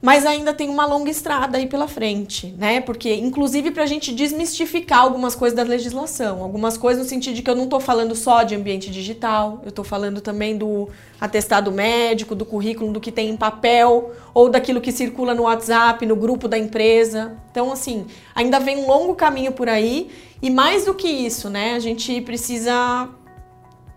mas 0.00 0.26
ainda 0.26 0.52
tem 0.52 0.68
uma 0.68 0.86
longa 0.86 1.10
estrada 1.10 1.58
aí 1.58 1.66
pela 1.66 1.88
frente, 1.88 2.54
né? 2.58 2.80
Porque, 2.80 3.14
inclusive, 3.14 3.70
para 3.70 3.82
a 3.82 3.86
gente 3.86 4.14
desmistificar 4.14 5.00
algumas 5.00 5.34
coisas 5.34 5.56
da 5.56 5.62
legislação, 5.62 6.42
algumas 6.42 6.76
coisas 6.76 7.02
no 7.02 7.08
sentido 7.08 7.34
de 7.34 7.42
que 7.42 7.50
eu 7.50 7.56
não 7.56 7.64
estou 7.64 7.80
falando 7.80 8.14
só 8.14 8.42
de 8.42 8.54
ambiente 8.54 8.90
digital, 8.90 9.60
eu 9.62 9.70
estou 9.70 9.84
falando 9.84 10.20
também 10.20 10.56
do 10.56 10.88
atestado 11.20 11.72
médico, 11.72 12.34
do 12.34 12.44
currículo, 12.44 12.92
do 12.92 13.00
que 13.00 13.10
tem 13.10 13.30
em 13.30 13.36
papel, 13.36 14.12
ou 14.34 14.50
daquilo 14.50 14.80
que 14.80 14.92
circula 14.92 15.34
no 15.34 15.44
WhatsApp, 15.44 16.04
no 16.04 16.14
grupo 16.14 16.46
da 16.46 16.58
empresa. 16.58 17.36
Então, 17.50 17.72
assim, 17.72 18.06
ainda 18.34 18.60
vem 18.60 18.76
um 18.76 18.86
longo 18.86 19.14
caminho 19.14 19.52
por 19.52 19.68
aí, 19.68 20.10
e 20.42 20.50
mais 20.50 20.84
do 20.84 20.92
que 20.92 21.08
isso, 21.08 21.48
né? 21.48 21.74
A 21.74 21.80
gente 21.80 22.20
precisa 22.20 23.08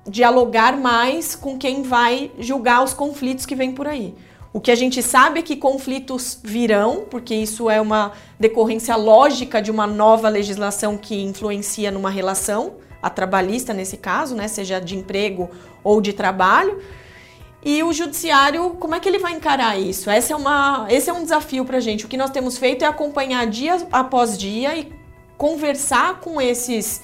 dialogar 0.07 0.77
mais 0.77 1.35
com 1.35 1.57
quem 1.57 1.83
vai 1.83 2.31
julgar 2.39 2.83
os 2.83 2.93
conflitos 2.93 3.45
que 3.45 3.53
vêm 3.53 3.73
por 3.73 3.85
aí. 3.85 4.15
O 4.51 4.59
que 4.59 4.71
a 4.71 4.75
gente 4.75 5.03
sabe 5.03 5.39
é 5.39 5.43
que 5.43 5.55
conflitos 5.55 6.39
virão, 6.43 7.05
porque 7.09 7.35
isso 7.35 7.69
é 7.69 7.79
uma 7.79 8.13
decorrência 8.39 8.95
lógica 8.95 9.61
de 9.61 9.69
uma 9.69 9.85
nova 9.85 10.27
legislação 10.27 10.97
que 10.97 11.21
influencia 11.21 11.91
numa 11.91 12.09
relação, 12.09 12.73
a 13.01 13.09
trabalhista 13.11 13.73
nesse 13.73 13.95
caso, 13.95 14.35
né, 14.35 14.47
seja 14.47 14.79
de 14.79 14.97
emprego 14.97 15.49
ou 15.83 16.01
de 16.01 16.13
trabalho. 16.13 16.81
E 17.63 17.83
o 17.83 17.93
judiciário, 17.93 18.71
como 18.79 18.95
é 18.95 18.99
que 18.99 19.07
ele 19.07 19.19
vai 19.19 19.33
encarar 19.33 19.77
isso? 19.77 20.09
Esse 20.09 20.33
é, 20.33 20.35
uma, 20.35 20.87
esse 20.89 21.09
é 21.09 21.13
um 21.13 21.21
desafio 21.21 21.63
para 21.63 21.77
a 21.77 21.81
gente. 21.81 22.05
O 22.05 22.07
que 22.07 22.17
nós 22.17 22.31
temos 22.31 22.57
feito 22.57 22.83
é 22.83 22.87
acompanhar 22.87 23.45
dia 23.45 23.77
após 23.91 24.37
dia 24.37 24.75
e 24.75 24.91
conversar 25.37 26.21
com 26.21 26.41
esses 26.41 27.01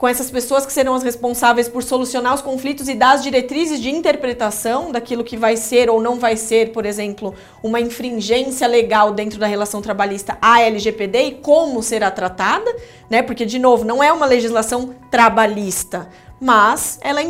com 0.00 0.08
essas 0.08 0.30
pessoas 0.30 0.64
que 0.64 0.72
serão 0.72 0.94
as 0.94 1.02
responsáveis 1.02 1.68
por 1.68 1.82
solucionar 1.82 2.34
os 2.34 2.40
conflitos 2.40 2.88
e 2.88 2.94
dar 2.94 3.12
as 3.12 3.22
diretrizes 3.22 3.78
de 3.78 3.90
interpretação 3.90 4.90
daquilo 4.90 5.22
que 5.22 5.36
vai 5.36 5.58
ser 5.58 5.90
ou 5.90 6.00
não 6.00 6.18
vai 6.18 6.38
ser, 6.38 6.72
por 6.72 6.86
exemplo, 6.86 7.34
uma 7.62 7.78
infringência 7.78 8.66
legal 8.66 9.12
dentro 9.12 9.38
da 9.38 9.46
relação 9.46 9.82
trabalhista 9.82 10.38
à 10.40 10.62
LGPD 10.62 11.22
e 11.22 11.34
como 11.34 11.82
será 11.82 12.10
tratada, 12.10 12.74
né? 13.10 13.20
Porque 13.20 13.44
de 13.44 13.58
novo, 13.58 13.84
não 13.84 14.02
é 14.02 14.10
uma 14.10 14.24
legislação 14.24 14.94
trabalhista, 15.10 16.08
mas 16.40 16.98
ela 17.02 17.20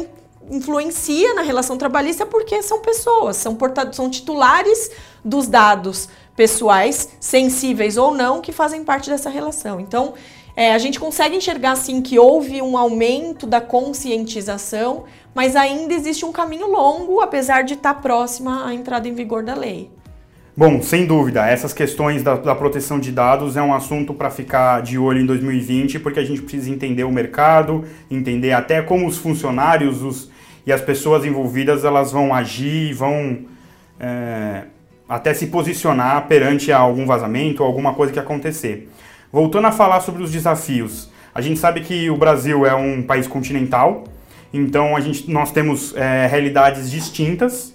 influencia 0.48 1.34
na 1.34 1.42
relação 1.42 1.76
trabalhista 1.76 2.24
porque 2.24 2.62
são 2.62 2.78
pessoas, 2.78 3.36
são 3.36 3.56
portados, 3.56 3.96
são 3.96 4.08
titulares 4.08 4.92
dos 5.24 5.48
dados 5.48 6.08
pessoais, 6.36 7.08
sensíveis 7.18 7.96
ou 7.96 8.14
não, 8.14 8.40
que 8.40 8.52
fazem 8.52 8.84
parte 8.84 9.10
dessa 9.10 9.28
relação. 9.28 9.80
Então, 9.80 10.14
é, 10.60 10.74
a 10.74 10.78
gente 10.78 11.00
consegue 11.00 11.34
enxergar 11.34 11.70
assim 11.70 12.02
que 12.02 12.18
houve 12.18 12.60
um 12.60 12.76
aumento 12.76 13.46
da 13.46 13.62
conscientização, 13.62 15.04
mas 15.34 15.56
ainda 15.56 15.94
existe 15.94 16.22
um 16.26 16.32
caminho 16.32 16.70
longo, 16.70 17.18
apesar 17.22 17.62
de 17.62 17.72
estar 17.72 17.94
próxima 17.94 18.66
à 18.66 18.74
entrada 18.74 19.08
em 19.08 19.14
vigor 19.14 19.42
da 19.42 19.54
lei. 19.54 19.90
Bom, 20.54 20.82
sem 20.82 21.06
dúvida, 21.06 21.48
essas 21.48 21.72
questões 21.72 22.22
da, 22.22 22.34
da 22.34 22.54
proteção 22.54 23.00
de 23.00 23.10
dados 23.10 23.56
é 23.56 23.62
um 23.62 23.72
assunto 23.72 24.12
para 24.12 24.28
ficar 24.28 24.82
de 24.82 24.98
olho 24.98 25.22
em 25.22 25.24
2020, 25.24 25.98
porque 26.00 26.20
a 26.20 26.24
gente 26.24 26.42
precisa 26.42 26.68
entender 26.68 27.04
o 27.04 27.10
mercado, 27.10 27.86
entender 28.10 28.52
até 28.52 28.82
como 28.82 29.06
os 29.06 29.16
funcionários 29.16 30.02
os, 30.02 30.30
e 30.66 30.72
as 30.74 30.82
pessoas 30.82 31.24
envolvidas 31.24 31.86
elas 31.86 32.12
vão 32.12 32.34
agir, 32.34 32.92
vão 32.92 33.46
é, 33.98 34.64
até 35.08 35.32
se 35.32 35.46
posicionar 35.46 36.28
perante 36.28 36.70
algum 36.70 37.06
vazamento 37.06 37.62
ou 37.62 37.66
alguma 37.66 37.94
coisa 37.94 38.12
que 38.12 38.18
acontecer. 38.18 38.90
Voltando 39.32 39.66
a 39.66 39.72
falar 39.72 40.00
sobre 40.00 40.22
os 40.22 40.30
desafios, 40.30 41.10
a 41.34 41.40
gente 41.40 41.58
sabe 41.58 41.80
que 41.82 42.10
o 42.10 42.16
Brasil 42.16 42.66
é 42.66 42.74
um 42.74 43.02
país 43.02 43.26
continental, 43.26 44.04
então 44.52 44.96
a 44.96 45.00
gente, 45.00 45.30
nós 45.30 45.52
temos 45.52 45.94
é, 45.94 46.26
realidades 46.26 46.90
distintas 46.90 47.74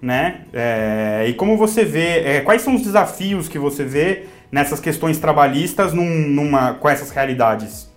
né? 0.00 0.44
É, 0.52 1.26
e 1.28 1.34
como 1.34 1.56
você 1.56 1.84
vê, 1.84 2.20
é, 2.20 2.40
quais 2.40 2.62
são 2.62 2.74
os 2.74 2.82
desafios 2.82 3.48
que 3.48 3.58
você 3.58 3.84
vê 3.84 4.26
nessas 4.50 4.78
questões 4.78 5.18
trabalhistas 5.18 5.92
num, 5.92 6.28
numa, 6.28 6.74
com 6.74 6.88
essas 6.88 7.10
realidades? 7.10 7.90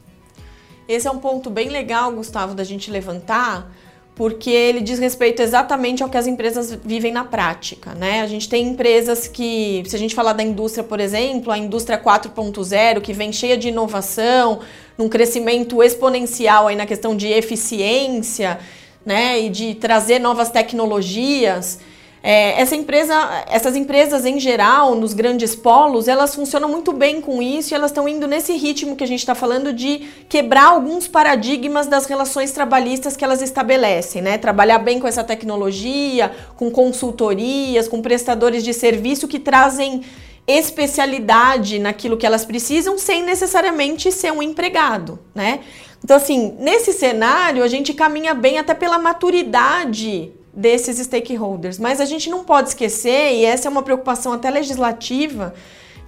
Esse 0.88 1.08
é 1.08 1.12
um 1.12 1.20
ponto 1.20 1.50
bem 1.50 1.70
legal, 1.70 2.12
Gustavo, 2.12 2.56
da 2.56 2.64
gente 2.64 2.90
levantar, 2.90 3.72
porque 4.20 4.50
ele 4.50 4.82
diz 4.82 5.00
respeito 5.00 5.42
exatamente 5.42 6.04
ao 6.04 6.10
que 6.10 6.18
as 6.18 6.28
empresas 6.28 6.78
vivem 6.84 7.10
na 7.10 7.24
prática, 7.24 7.94
né? 7.96 8.20
A 8.20 8.28
gente 8.28 8.50
tem 8.50 8.68
empresas 8.68 9.30
que, 9.30 9.82
se 9.88 9.96
a 9.96 9.98
gente 9.98 10.14
falar 10.14 10.34
da 10.34 10.44
indústria, 10.44 10.84
por 10.84 11.00
exemplo, 11.00 11.54
a 11.54 11.58
indústria 11.58 11.98
4.0, 11.98 13.00
que 13.00 13.14
vem 13.14 13.32
cheia 13.32 13.58
de 13.58 13.70
inovação, 13.70 14.60
num 14.98 15.08
crescimento 15.08 15.82
exponencial 15.82 16.68
aí 16.68 16.76
na 16.76 16.86
questão 16.86 17.16
de 17.16 17.28
eficiência, 17.28 18.60
né, 19.06 19.40
e 19.40 19.48
de 19.48 19.76
trazer 19.76 20.20
novas 20.20 20.52
tecnologias. 20.52 21.80
É, 22.22 22.60
essa 22.62 22.76
empresa, 22.76 23.16
essas 23.48 23.76
empresas 23.78 24.26
em 24.26 24.40
geral, 24.40 24.94
nos 24.94 25.14
grandes 25.14 25.56
polos, 25.56 26.08
elas 26.08 26.36
funcionam 26.36 26.68
muito 26.68 26.92
bem 26.92 27.22
com 27.22 27.42
isso 27.42 27.74
e 27.74 27.76
elas 27.76 27.92
estão 27.92 28.10
indo 28.10 28.28
nesse 28.28 28.54
ritmo 28.58 28.96
que 28.96 29.04
a 29.04 29.08
gente 29.08 29.22
está 29.22 29.34
falando 29.34 29.72
de 29.72 30.08
quebrar 30.28 30.66
alguns 30.66 31.08
paradigmas 31.08 31.88
das 31.88 32.06
relações 32.06 32.52
trabalhistas 32.52 33.16
que 33.16 33.24
elas 33.24 33.42
estabelecem, 33.42 34.22
né? 34.22 34.38
Trabalhar 34.38 34.80
bem 34.80 35.00
com 35.00 35.08
essa 35.08 35.24
tecnologia, 35.24 36.32
com 36.58 36.70
consultorias, 36.70 37.88
com 37.88 38.02
prestadores 38.02 38.64
de 38.66 38.74
serviço 38.74 39.28
que 39.28 39.40
trazem 39.40 40.02
especialidade 40.46 41.80
naquilo 41.80 42.18
que 42.18 42.26
elas 42.26 42.44
precisam 42.44 42.98
sem 42.98 43.24
necessariamente 43.24 44.12
ser 44.12 44.34
um 44.34 44.44
empregado, 44.44 45.20
né? 45.34 45.60
Então, 46.04 46.18
assim, 46.18 46.56
nesse 46.60 46.92
cenário, 46.92 47.64
a 47.64 47.68
gente 47.68 47.94
caminha 47.94 48.34
bem 48.34 48.58
até 48.58 48.74
pela 48.74 48.98
maturidade 48.98 50.34
desses 50.54 50.98
stakeholders. 50.98 51.80
Mas 51.80 52.00
a 52.00 52.06
gente 52.06 52.30
não 52.30 52.44
pode 52.44 52.70
esquecer, 52.70 53.34
e 53.34 53.46
essa 53.46 53.68
é 53.68 53.72
uma 53.72 53.84
preocupação 53.84 54.34
até 54.34 54.50
legislativa, 54.50 55.54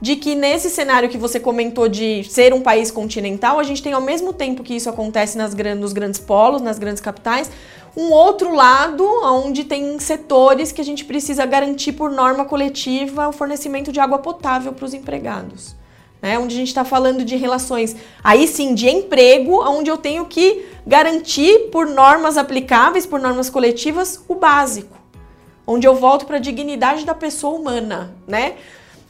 de 0.02 0.16
que 0.16 0.34
nesse 0.34 0.70
cenário 0.70 1.10
que 1.10 1.18
você 1.18 1.40
comentou 1.40 1.88
de 1.88 2.24
ser 2.24 2.54
um 2.54 2.62
país 2.62 2.90
continental, 2.90 3.60
a 3.60 3.64
gente 3.64 3.84
tem 3.84 3.94
ao 3.94 4.02
mesmo 4.02 4.34
tempo 4.34 4.64
que 4.64 4.76
isso 4.76 4.90
acontece 4.90 5.38
nas 5.38 5.54
grandes, 5.54 5.82
nos 5.82 5.94
grandes 5.94 6.20
polos, 6.20 6.62
nas 6.62 6.80
grandes 6.80 7.02
capitais, 7.02 7.52
um 7.96 8.12
outro 8.12 8.56
lado 8.56 9.06
onde 9.24 9.64
tem 9.64 10.00
setores 10.00 10.72
que 10.72 10.82
a 10.82 10.84
gente 10.84 11.06
precisa 11.06 11.46
garantir 11.46 11.92
por 11.92 12.10
norma 12.10 12.46
coletiva 12.46 13.28
o 13.28 13.32
fornecimento 13.32 13.92
de 13.92 14.00
água 14.00 14.18
potável 14.18 14.74
para 14.74 14.86
os 14.86 14.94
empregados 14.94 15.76
né? 16.22 16.38
Onde 16.38 16.56
a 16.56 16.58
gente 16.58 16.68
está 16.68 16.86
falando 16.86 17.26
de 17.26 17.36
relações, 17.36 17.96
aí 18.24 18.48
sim, 18.48 18.76
de 18.76 18.88
emprego, 18.88 19.64
onde 19.68 19.90
eu 19.90 19.98
tenho 19.98 20.26
que 20.26 20.66
garantir 20.86 21.70
por 21.72 21.86
normas 21.88 22.38
aplicáveis, 22.38 23.06
por 23.06 23.20
normas 23.20 23.50
coletivas, 23.50 24.24
o 24.28 24.36
básico. 24.36 24.98
Onde 25.66 25.88
eu 25.88 25.96
volto 25.96 26.26
para 26.26 26.38
a 26.38 26.40
dignidade 26.40 27.06
da 27.06 27.14
pessoa 27.14 27.58
humana, 27.58 28.14
né? 28.28 28.56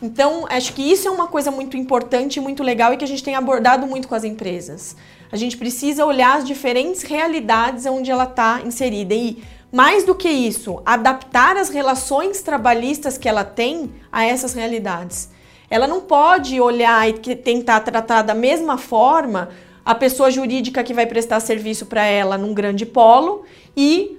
Então, 0.02 0.46
acho 0.50 0.74
que 0.74 0.82
isso 0.82 1.08
é 1.08 1.12
uma 1.12 1.28
coisa 1.28 1.52
muito 1.52 1.78
importante, 1.78 2.40
muito 2.40 2.64
legal 2.64 2.92
e 2.92 2.98
que 2.98 3.06
a 3.06 3.08
gente 3.08 3.24
tem 3.24 3.36
abordado 3.36 3.86
muito 3.86 4.08
com 4.08 4.16
as 4.16 4.24
empresas. 4.24 4.96
A 5.32 5.38
gente 5.38 5.56
precisa 5.56 6.06
olhar 6.06 6.38
as 6.38 6.44
diferentes 6.46 7.04
realidades 7.04 7.86
onde 7.86 8.10
ela 8.10 8.24
está 8.24 8.62
inserida 8.66 9.14
e 9.14 9.44
mais 9.72 10.04
do 10.04 10.14
que 10.14 10.28
isso, 10.28 10.82
adaptar 10.86 11.56
as 11.56 11.70
relações 11.70 12.42
trabalhistas 12.42 13.18
que 13.18 13.30
ela 13.30 13.46
tem 13.46 13.92
a 14.12 14.26
essas 14.26 14.54
realidades. 14.54 15.30
Ela 15.70 15.88
não 15.88 16.02
pode 16.02 16.60
olhar 16.60 17.08
e 17.08 17.14
tentar 17.14 17.80
tratar 17.80 18.24
da 18.24 18.34
mesma 18.34 18.78
forma 18.78 19.50
a 19.86 19.96
pessoa 19.96 20.30
jurídica 20.30 20.84
que 20.84 20.94
vai 20.94 21.06
prestar 21.06 21.40
serviço 21.40 21.86
para 21.86 22.04
ela 22.06 22.38
num 22.38 22.54
grande 22.54 22.86
polo 22.86 23.44
e, 23.76 24.18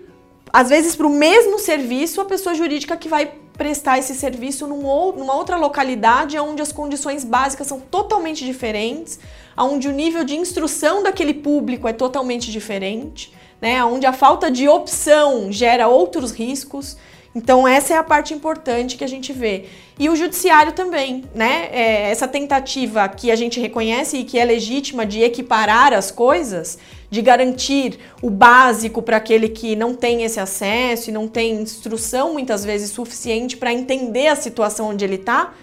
às 0.52 0.68
vezes, 0.68 0.96
para 0.96 1.06
o 1.06 1.10
mesmo 1.10 1.58
serviço, 1.58 2.20
a 2.20 2.24
pessoa 2.24 2.54
jurídica 2.54 2.96
que 2.96 3.08
vai 3.08 3.32
prestar 3.56 3.98
esse 3.98 4.14
serviço 4.14 4.66
num 4.66 4.84
ou, 4.84 5.12
numa 5.14 5.34
outra 5.34 5.56
localidade 5.56 6.38
onde 6.38 6.62
as 6.62 6.72
condições 6.72 7.24
básicas 7.24 7.66
são 7.66 7.78
totalmente 7.78 8.44
diferentes, 8.44 9.18
onde 9.56 9.88
o 9.88 9.92
nível 9.92 10.24
de 10.24 10.36
instrução 10.36 11.02
daquele 11.02 11.34
público 11.34 11.86
é 11.86 11.92
totalmente 11.92 12.50
diferente, 12.50 13.32
né? 13.60 13.84
onde 13.84 14.06
a 14.06 14.12
falta 14.12 14.50
de 14.50 14.68
opção 14.68 15.52
gera 15.52 15.86
outros 15.86 16.32
riscos. 16.32 16.96
Então, 17.34 17.66
essa 17.66 17.94
é 17.94 17.96
a 17.96 18.02
parte 18.02 18.34
importante 18.34 18.96
que 18.96 19.04
a 19.04 19.08
gente 19.08 19.32
vê. 19.32 19.64
E 19.98 20.08
o 20.10 20.16
judiciário 20.16 20.72
também, 20.72 21.24
né? 21.34 21.70
É, 21.72 22.10
essa 22.10 22.28
tentativa 22.28 23.08
que 23.08 23.30
a 23.30 23.36
gente 23.36 23.58
reconhece 23.58 24.18
e 24.18 24.24
que 24.24 24.38
é 24.38 24.44
legítima 24.44 25.06
de 25.06 25.22
equiparar 25.22 25.94
as 25.94 26.10
coisas, 26.10 26.78
de 27.10 27.22
garantir 27.22 27.98
o 28.20 28.28
básico 28.28 29.00
para 29.00 29.16
aquele 29.16 29.48
que 29.48 29.74
não 29.74 29.94
tem 29.94 30.24
esse 30.24 30.38
acesso 30.38 31.08
e 31.08 31.12
não 31.12 31.26
tem 31.26 31.52
instrução 31.54 32.34
muitas 32.34 32.64
vezes 32.64 32.90
suficiente 32.90 33.56
para 33.56 33.72
entender 33.72 34.28
a 34.28 34.36
situação 34.36 34.90
onde 34.90 35.04
ele 35.04 35.16
está, 35.16 35.54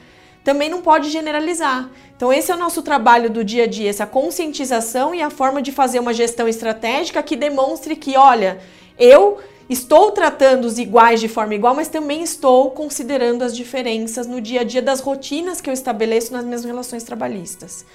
também 0.43 0.69
não 0.69 0.81
pode 0.81 1.11
generalizar. 1.11 1.89
Então, 2.15 2.33
esse 2.33 2.51
é 2.51 2.55
o 2.55 2.57
nosso 2.57 2.81
trabalho 2.81 3.29
do 3.29 3.43
dia 3.43 3.65
a 3.65 3.67
dia, 3.67 3.89
essa 3.89 4.07
conscientização 4.07 5.13
e 5.13 5.21
a 5.21 5.29
forma 5.29 5.61
de 5.61 5.71
fazer 5.71 5.99
uma 5.99 6.13
gestão 6.13 6.47
estratégica 6.47 7.21
que 7.21 7.35
demonstre 7.35 7.95
que, 7.95 8.17
olha, 8.17 8.59
eu 8.97 9.37
estou 9.69 10.11
tratando 10.11 10.65
os 10.65 10.79
iguais 10.79 11.19
de 11.19 11.27
forma 11.27 11.53
igual, 11.53 11.75
mas 11.75 11.87
também 11.87 12.23
estou 12.23 12.71
considerando 12.71 13.43
as 13.43 13.55
diferenças 13.55 14.25
no 14.25 14.41
dia 14.41 14.61
a 14.61 14.63
dia 14.63 14.81
das 14.81 14.99
rotinas 14.99 15.61
que 15.61 15.69
eu 15.69 15.73
estabeleço 15.73 16.33
nas 16.33 16.43
minhas 16.43 16.65
relações 16.65 17.03
trabalhistas. 17.03 17.85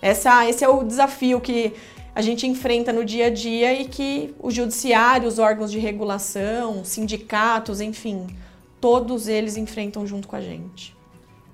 Essa, 0.00 0.48
esse 0.48 0.62
é 0.62 0.68
o 0.68 0.82
desafio 0.82 1.40
que 1.40 1.72
a 2.14 2.20
gente 2.20 2.46
enfrenta 2.46 2.92
no 2.92 3.04
dia 3.04 3.26
a 3.26 3.30
dia 3.30 3.72
e 3.72 3.86
que 3.86 4.34
o 4.38 4.50
judiciário, 4.50 5.26
os 5.26 5.38
órgãos 5.38 5.70
de 5.70 5.78
regulação, 5.78 6.84
sindicatos, 6.84 7.80
enfim, 7.80 8.26
todos 8.80 9.28
eles 9.28 9.56
enfrentam 9.56 10.06
junto 10.06 10.28
com 10.28 10.36
a 10.36 10.40
gente. 10.40 10.94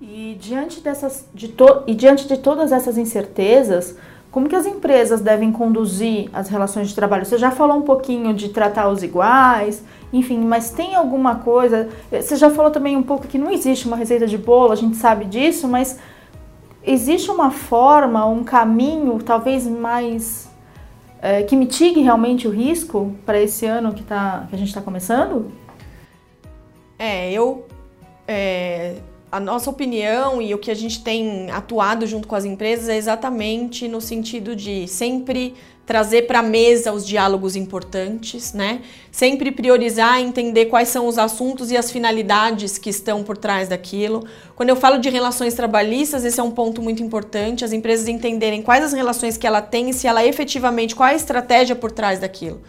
E 0.01 0.37
diante, 0.39 0.81
dessas, 0.81 1.25
de 1.33 1.49
to, 1.49 1.83
e 1.85 1.93
diante 1.93 2.27
de 2.27 2.37
todas 2.37 2.71
essas 2.71 2.97
incertezas, 2.97 3.95
como 4.31 4.47
que 4.47 4.55
as 4.55 4.65
empresas 4.65 5.21
devem 5.21 5.51
conduzir 5.51 6.29
as 6.31 6.49
relações 6.49 6.89
de 6.89 6.95
trabalho? 6.95 7.25
Você 7.25 7.37
já 7.37 7.49
falou 7.49 7.77
um 7.77 7.81
pouquinho 7.81 8.33
de 8.33 8.49
tratar 8.49 8.87
os 8.87 9.01
iguais, 9.01 9.83
enfim, 10.13 10.39
mas 10.39 10.69
tem 10.69 10.95
alguma 10.95 11.35
coisa? 11.37 11.89
Você 12.11 12.35
já 12.35 12.49
falou 12.49 12.69
também 12.69 12.95
um 12.95 13.03
pouco 13.03 13.27
que 13.27 13.37
não 13.37 13.49
existe 13.49 13.87
uma 13.87 13.97
receita 13.97 14.27
de 14.27 14.37
bolo, 14.37 14.71
a 14.71 14.75
gente 14.75 14.97
sabe 14.97 15.25
disso, 15.25 15.67
mas 15.67 15.99
existe 16.83 17.31
uma 17.31 17.49
forma, 17.49 18.25
um 18.25 18.43
caminho 18.43 19.19
talvez 19.23 19.65
mais 19.65 20.49
é, 21.21 21.43
que 21.43 21.55
mitigue 21.55 22.01
realmente 22.01 22.47
o 22.47 22.51
risco 22.51 23.15
para 23.25 23.39
esse 23.39 23.65
ano 23.65 23.93
que, 23.93 24.03
tá, 24.03 24.45
que 24.49 24.55
a 24.55 24.57
gente 24.59 24.69
está 24.69 24.81
começando? 24.81 25.51
É, 26.97 27.31
eu 27.31 27.65
é, 28.27 28.97
a 29.31 29.39
nossa 29.39 29.69
opinião 29.69 30.41
e 30.41 30.53
o 30.53 30.57
que 30.57 30.71
a 30.71 30.75
gente 30.75 31.03
tem 31.03 31.51
atuado 31.51 32.07
junto 32.07 32.27
com 32.27 32.35
as 32.35 32.45
empresas 32.45 32.89
é 32.89 32.97
exatamente 32.97 33.87
no 33.87 34.01
sentido 34.01 34.55
de 34.55 34.87
sempre 34.87 35.53
trazer 35.85 36.27
para 36.27 36.39
a 36.39 36.43
mesa 36.43 36.93
os 36.93 37.05
diálogos 37.05 37.55
importantes, 37.55 38.53
né? 38.53 38.81
Sempre 39.11 39.51
priorizar 39.51 40.19
entender 40.19 40.67
quais 40.67 40.87
são 40.89 41.07
os 41.07 41.17
assuntos 41.17 41.71
e 41.71 41.77
as 41.77 41.89
finalidades 41.89 42.77
que 42.77 42.91
estão 42.91 43.23
por 43.23 43.35
trás 43.35 43.69
daquilo. 43.69 44.23
Quando 44.55 44.69
eu 44.69 44.75
falo 44.75 44.99
de 44.99 45.09
relações 45.09 45.55
trabalhistas, 45.55 46.23
esse 46.23 46.39
é 46.39 46.43
um 46.43 46.51
ponto 46.51 46.79
muito 46.79 47.01
importante, 47.01 47.65
as 47.65 47.73
empresas 47.73 48.07
entenderem 48.07 48.61
quais 48.61 48.83
as 48.83 48.93
relações 48.93 49.35
que 49.35 49.47
ela 49.47 49.63
tem 49.63 49.89
e 49.89 49.93
se 49.93 50.05
ela 50.05 50.23
efetivamente 50.23 50.95
qual 50.95 51.09
a 51.09 51.15
estratégia 51.15 51.75
por 51.75 51.91
trás 51.91 52.19
daquilo. 52.19 52.61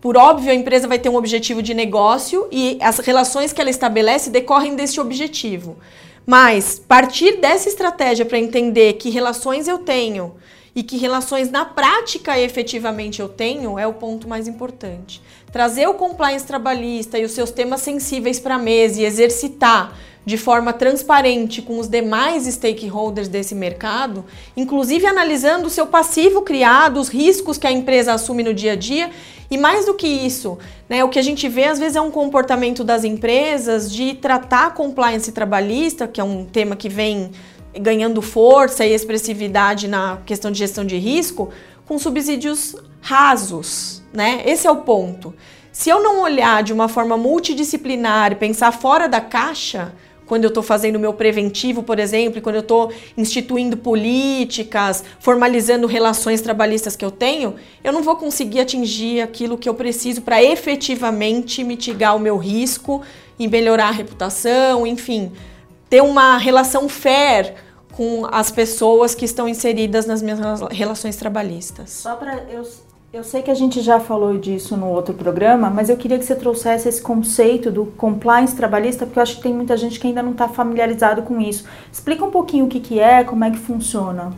Por 0.00 0.16
óbvio, 0.16 0.50
a 0.50 0.54
empresa 0.54 0.88
vai 0.88 0.98
ter 0.98 1.10
um 1.10 1.16
objetivo 1.16 1.62
de 1.62 1.74
negócio 1.74 2.48
e 2.50 2.78
as 2.80 2.98
relações 2.98 3.52
que 3.52 3.60
ela 3.60 3.68
estabelece 3.68 4.30
decorrem 4.30 4.74
desse 4.74 4.98
objetivo. 4.98 5.76
Mas 6.26 6.78
partir 6.78 7.36
dessa 7.36 7.68
estratégia 7.68 8.24
para 8.24 8.38
entender 8.38 8.94
que 8.94 9.10
relações 9.10 9.68
eu 9.68 9.78
tenho 9.78 10.34
e 10.74 10.82
que 10.82 10.96
relações 10.96 11.50
na 11.50 11.64
prática 11.64 12.38
efetivamente 12.38 13.20
eu 13.20 13.28
tenho 13.28 13.78
é 13.78 13.86
o 13.86 13.94
ponto 13.94 14.26
mais 14.28 14.48
importante. 14.48 15.20
Trazer 15.52 15.86
o 15.86 15.94
compliance 15.94 16.46
trabalhista 16.46 17.18
e 17.18 17.24
os 17.24 17.32
seus 17.32 17.50
temas 17.50 17.80
sensíveis 17.80 18.38
para 18.40 18.54
a 18.54 18.58
mesa 18.58 19.02
e 19.02 19.04
exercitar 19.04 19.98
de 20.30 20.38
forma 20.38 20.72
transparente 20.72 21.60
com 21.60 21.80
os 21.80 21.88
demais 21.88 22.44
stakeholders 22.44 23.26
desse 23.26 23.52
mercado, 23.52 24.24
inclusive 24.56 25.04
analisando 25.04 25.66
o 25.66 25.70
seu 25.70 25.88
passivo 25.88 26.42
criado, 26.42 27.00
os 27.00 27.08
riscos 27.08 27.58
que 27.58 27.66
a 27.66 27.72
empresa 27.72 28.14
assume 28.14 28.44
no 28.44 28.54
dia 28.54 28.74
a 28.74 28.76
dia 28.76 29.10
e 29.50 29.58
mais 29.58 29.86
do 29.86 29.94
que 29.94 30.06
isso, 30.06 30.56
né, 30.88 31.02
o 31.02 31.08
que 31.08 31.18
a 31.18 31.22
gente 31.22 31.48
vê 31.48 31.64
às 31.64 31.80
vezes 31.80 31.96
é 31.96 32.00
um 32.00 32.12
comportamento 32.12 32.84
das 32.84 33.02
empresas 33.02 33.92
de 33.92 34.14
tratar 34.14 34.72
compliance 34.72 35.32
trabalhista, 35.32 36.06
que 36.06 36.20
é 36.20 36.24
um 36.24 36.44
tema 36.44 36.76
que 36.76 36.88
vem 36.88 37.32
ganhando 37.80 38.22
força 38.22 38.86
e 38.86 38.92
expressividade 38.94 39.88
na 39.88 40.18
questão 40.24 40.52
de 40.52 40.58
gestão 40.60 40.84
de 40.84 40.96
risco, 40.96 41.50
com 41.86 41.98
subsídios 41.98 42.76
rasos, 43.00 44.00
né? 44.12 44.42
Esse 44.46 44.68
é 44.68 44.70
o 44.70 44.76
ponto. 44.76 45.34
Se 45.72 45.88
eu 45.88 46.00
não 46.02 46.22
olhar 46.22 46.62
de 46.62 46.72
uma 46.72 46.88
forma 46.88 47.16
multidisciplinar 47.16 48.32
e 48.32 48.36
pensar 48.36 48.72
fora 48.72 49.08
da 49.08 49.20
caixa, 49.20 49.92
quando 50.30 50.44
eu 50.44 50.48
estou 50.48 50.62
fazendo 50.62 50.96
meu 50.96 51.12
preventivo, 51.12 51.82
por 51.82 51.98
exemplo, 51.98 52.40
quando 52.40 52.54
eu 52.54 52.60
estou 52.60 52.92
instituindo 53.16 53.76
políticas, 53.76 55.02
formalizando 55.18 55.88
relações 55.88 56.40
trabalhistas 56.40 56.94
que 56.94 57.04
eu 57.04 57.10
tenho, 57.10 57.56
eu 57.82 57.92
não 57.92 58.00
vou 58.00 58.14
conseguir 58.14 58.60
atingir 58.60 59.22
aquilo 59.22 59.58
que 59.58 59.68
eu 59.68 59.74
preciso 59.74 60.22
para 60.22 60.40
efetivamente 60.40 61.64
mitigar 61.64 62.14
o 62.14 62.20
meu 62.20 62.36
risco 62.36 63.02
em 63.40 63.48
melhorar 63.48 63.88
a 63.88 63.90
reputação, 63.90 64.86
enfim, 64.86 65.32
ter 65.88 66.00
uma 66.00 66.38
relação 66.38 66.88
fair 66.88 67.52
com 67.90 68.24
as 68.30 68.52
pessoas 68.52 69.16
que 69.16 69.24
estão 69.24 69.48
inseridas 69.48 70.06
nas 70.06 70.22
minhas 70.22 70.38
relações 70.70 71.16
trabalhistas. 71.16 71.90
Só 71.90 72.14
para 72.14 72.44
eu, 72.48 72.64
eu 73.12 73.24
sei 73.24 73.42
que 73.42 73.50
a 73.50 73.54
gente 73.54 73.80
já 73.80 73.98
falou 73.98 74.38
disso 74.38 74.76
no 74.76 74.86
outro 74.86 75.12
programa, 75.12 75.68
mas 75.68 75.90
eu 75.90 75.96
queria 75.96 76.16
que 76.16 76.24
você 76.24 76.36
trouxesse 76.36 76.88
esse 76.88 77.02
conceito 77.02 77.68
do 77.68 77.86
compliance 77.86 78.54
trabalhista, 78.54 79.04
porque 79.04 79.18
eu 79.18 79.22
acho 79.22 79.36
que 79.36 79.42
tem 79.42 79.52
muita 79.52 79.76
gente 79.76 79.98
que 79.98 80.06
ainda 80.06 80.22
não 80.22 80.30
está 80.30 80.46
familiarizado 80.46 81.22
com 81.22 81.40
isso. 81.40 81.64
Explica 81.92 82.24
um 82.24 82.30
pouquinho 82.30 82.66
o 82.66 82.68
que, 82.68 82.78
que 82.78 83.00
é, 83.00 83.24
como 83.24 83.44
é 83.44 83.50
que 83.50 83.58
funciona. 83.58 84.32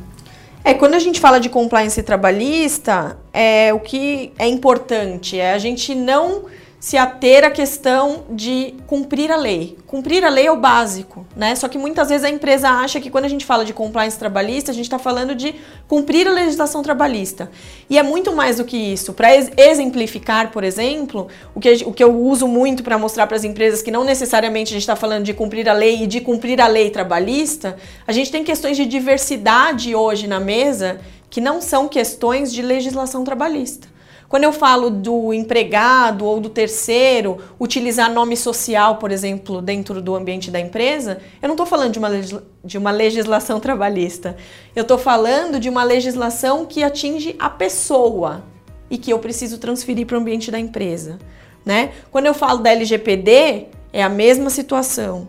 É, 0.65 0.73
quando 0.73 0.95
a 0.95 0.99
gente 0.99 1.21
fala 1.21 1.39
de 1.39 1.51
compliance 1.51 2.03
trabalhista, 2.03 3.19
é, 3.31 3.75
o 3.75 3.81
que 3.81 4.33
é 4.39 4.49
importante 4.49 5.39
é 5.39 5.53
a 5.53 5.59
gente 5.59 5.95
não 5.95 6.45
se 6.83 6.97
ater 6.97 7.45
à 7.45 7.51
questão 7.51 8.25
de 8.29 8.75
cumprir 8.89 9.31
a 9.31 9.37
lei. 9.37 9.79
Cumprir 9.87 10.25
a 10.25 10.29
lei 10.29 10.49
é 10.49 10.51
o 10.51 10.57
básico, 10.57 11.25
né? 11.37 11.55
Só 11.55 11.69
que 11.69 11.79
muitas 11.79 12.09
vezes 12.09 12.25
a 12.25 12.29
empresa 12.29 12.69
acha 12.69 13.01
que 13.01 13.09
quando 13.09 13.25
a 13.25 13.29
gente 13.29 13.47
fala 13.47 13.65
de 13.65 13.73
compliance 13.73 14.19
trabalhista, 14.19 14.73
a 14.73 14.75
gente 14.75 14.87
está 14.87 14.99
falando 14.99 15.33
de 15.33 15.55
cumprir 15.87 16.27
a 16.27 16.33
legislação 16.33 16.83
trabalhista. 16.83 17.49
E 17.89 17.97
é 17.97 18.03
muito 18.03 18.35
mais 18.35 18.57
do 18.57 18.65
que 18.65 18.77
isso. 18.77 19.13
Para 19.13 19.29
exemplificar, 19.33 20.51
por 20.51 20.65
exemplo, 20.65 21.29
o 21.55 21.61
que, 21.61 21.71
o 21.87 21.93
que 21.93 22.03
eu 22.03 22.21
uso 22.21 22.49
muito 22.49 22.83
para 22.83 22.99
mostrar 22.99 23.29
para 23.29 23.37
as 23.37 23.45
empresas 23.45 23.81
que 23.81 23.93
não 23.93 24.03
necessariamente 24.03 24.71
a 24.71 24.75
gente 24.75 24.83
está 24.83 24.97
falando 24.97 25.23
de 25.23 25.33
cumprir 25.33 25.69
a 25.69 25.73
lei 25.73 26.03
e 26.03 26.07
de 26.09 26.21
cumprir 26.21 26.61
a 26.61 26.67
lei 26.67 26.91
trabalhista, 26.91 27.77
a 28.05 28.11
gente 28.11 28.33
tem 28.33 28.43
questões 28.43 28.77
de 28.77 28.87
diversidade 28.87 29.95
hoje 29.95 30.27
na 30.27 30.41
mesa 30.41 30.99
que 31.31 31.41
não 31.41 31.61
são 31.61 31.87
questões 31.87 32.53
de 32.53 32.61
legislação 32.61 33.23
trabalhista. 33.23 33.92
Quando 34.33 34.45
eu 34.45 34.53
falo 34.55 34.89
do 34.89 35.35
empregado 35.35 36.25
ou 36.25 36.41
do 36.41 36.49
terceiro 36.49 37.37
utilizar 37.61 38.11
nome 38.11 38.35
social, 38.35 38.97
por 38.97 39.13
exemplo, 39.13 39.61
dentro 39.61 40.01
do 40.01 40.15
ambiente 40.15 40.51
da 40.51 40.59
empresa, 40.59 41.19
eu 41.43 41.49
não 41.49 41.53
estou 41.53 41.67
falando 41.67 41.93
de 41.93 41.99
uma, 41.99 42.09
de 42.65 42.79
uma 42.79 42.91
legislação 42.91 43.61
trabalhista. 43.61 44.35
Eu 44.75 44.85
estou 44.85 44.97
falando 44.97 45.61
de 45.61 45.69
uma 45.69 45.85
legislação 45.85 46.65
que 46.65 46.83
atinge 46.83 47.37
a 47.39 47.51
pessoa 47.51 48.43
e 48.89 48.97
que 48.97 49.13
eu 49.13 49.19
preciso 49.19 49.59
transferir 49.59 50.07
para 50.07 50.17
o 50.17 50.21
ambiente 50.23 50.51
da 50.51 50.59
empresa. 50.59 51.19
Né? 51.63 51.93
Quando 52.11 52.25
eu 52.25 52.33
falo 52.33 52.61
da 52.61 52.71
LGPD, 52.71 53.67
é 53.93 54.03
a 54.03 54.09
mesma 54.09 54.49
situação. 54.49 55.29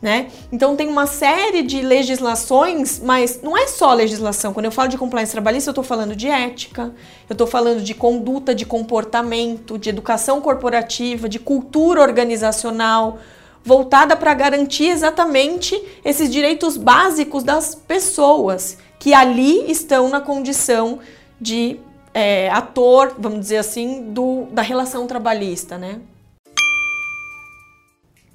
Né? 0.00 0.28
Então 0.52 0.76
tem 0.76 0.88
uma 0.88 1.06
série 1.06 1.62
de 1.62 1.80
legislações, 1.80 3.00
mas 3.02 3.40
não 3.42 3.56
é 3.56 3.66
só 3.66 3.94
legislação. 3.94 4.52
Quando 4.52 4.66
eu 4.66 4.70
falo 4.70 4.88
de 4.88 4.98
compliance 4.98 5.32
trabalhista, 5.32 5.70
eu 5.70 5.72
estou 5.72 5.82
falando 5.82 6.14
de 6.14 6.28
ética, 6.28 6.94
eu 7.28 7.32
estou 7.32 7.46
falando 7.46 7.80
de 7.80 7.94
conduta, 7.94 8.54
de 8.54 8.66
comportamento, 8.66 9.78
de 9.78 9.88
educação 9.88 10.40
corporativa, 10.42 11.30
de 11.30 11.38
cultura 11.38 12.02
organizacional, 12.02 13.18
voltada 13.64 14.14
para 14.14 14.34
garantir 14.34 14.90
exatamente 14.90 15.82
esses 16.04 16.30
direitos 16.30 16.76
básicos 16.76 17.42
das 17.42 17.74
pessoas 17.74 18.76
que 18.98 19.14
ali 19.14 19.70
estão 19.70 20.08
na 20.08 20.20
condição 20.20 21.00
de 21.40 21.80
é, 22.12 22.48
ator, 22.50 23.14
vamos 23.18 23.40
dizer 23.40 23.58
assim, 23.58 24.12
do, 24.12 24.46
da 24.52 24.62
relação 24.62 25.06
trabalhista, 25.06 25.76
né? 25.76 26.00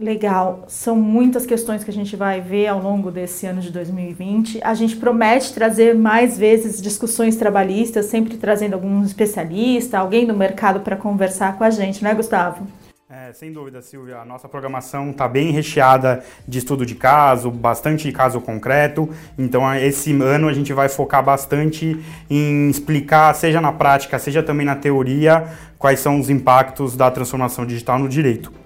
Legal, 0.01 0.63
são 0.67 0.95
muitas 0.95 1.45
questões 1.45 1.83
que 1.83 1.91
a 1.91 1.93
gente 1.93 2.15
vai 2.15 2.41
ver 2.41 2.65
ao 2.65 2.81
longo 2.81 3.11
desse 3.11 3.45
ano 3.45 3.61
de 3.61 3.69
2020. 3.69 4.59
A 4.63 4.73
gente 4.73 4.95
promete 4.95 5.53
trazer 5.53 5.93
mais 5.93 6.39
vezes 6.39 6.81
discussões 6.81 7.35
trabalhistas, 7.35 8.07
sempre 8.07 8.35
trazendo 8.35 8.73
algum 8.73 9.03
especialista, 9.03 9.99
alguém 9.99 10.25
do 10.25 10.33
mercado 10.33 10.79
para 10.79 10.95
conversar 10.95 11.55
com 11.55 11.63
a 11.63 11.69
gente, 11.69 12.03
né, 12.03 12.15
Gustavo? 12.15 12.65
É, 13.07 13.31
sem 13.31 13.53
dúvida, 13.53 13.79
Silvia. 13.79 14.17
A 14.17 14.25
nossa 14.25 14.49
programação 14.49 15.11
está 15.11 15.27
bem 15.27 15.51
recheada 15.51 16.23
de 16.47 16.57
estudo 16.57 16.83
de 16.83 16.95
caso, 16.95 17.51
bastante 17.51 18.11
caso 18.11 18.41
concreto. 18.41 19.07
Então, 19.37 19.71
esse 19.75 20.19
ano 20.19 20.47
a 20.47 20.53
gente 20.53 20.73
vai 20.73 20.89
focar 20.89 21.23
bastante 21.23 22.03
em 22.27 22.71
explicar, 22.71 23.35
seja 23.35 23.61
na 23.61 23.71
prática, 23.71 24.17
seja 24.17 24.41
também 24.41 24.65
na 24.65 24.75
teoria, 24.75 25.45
quais 25.77 25.99
são 25.99 26.19
os 26.19 26.27
impactos 26.27 26.97
da 26.97 27.11
transformação 27.11 27.67
digital 27.67 27.99
no 27.99 28.09
direito. 28.09 28.60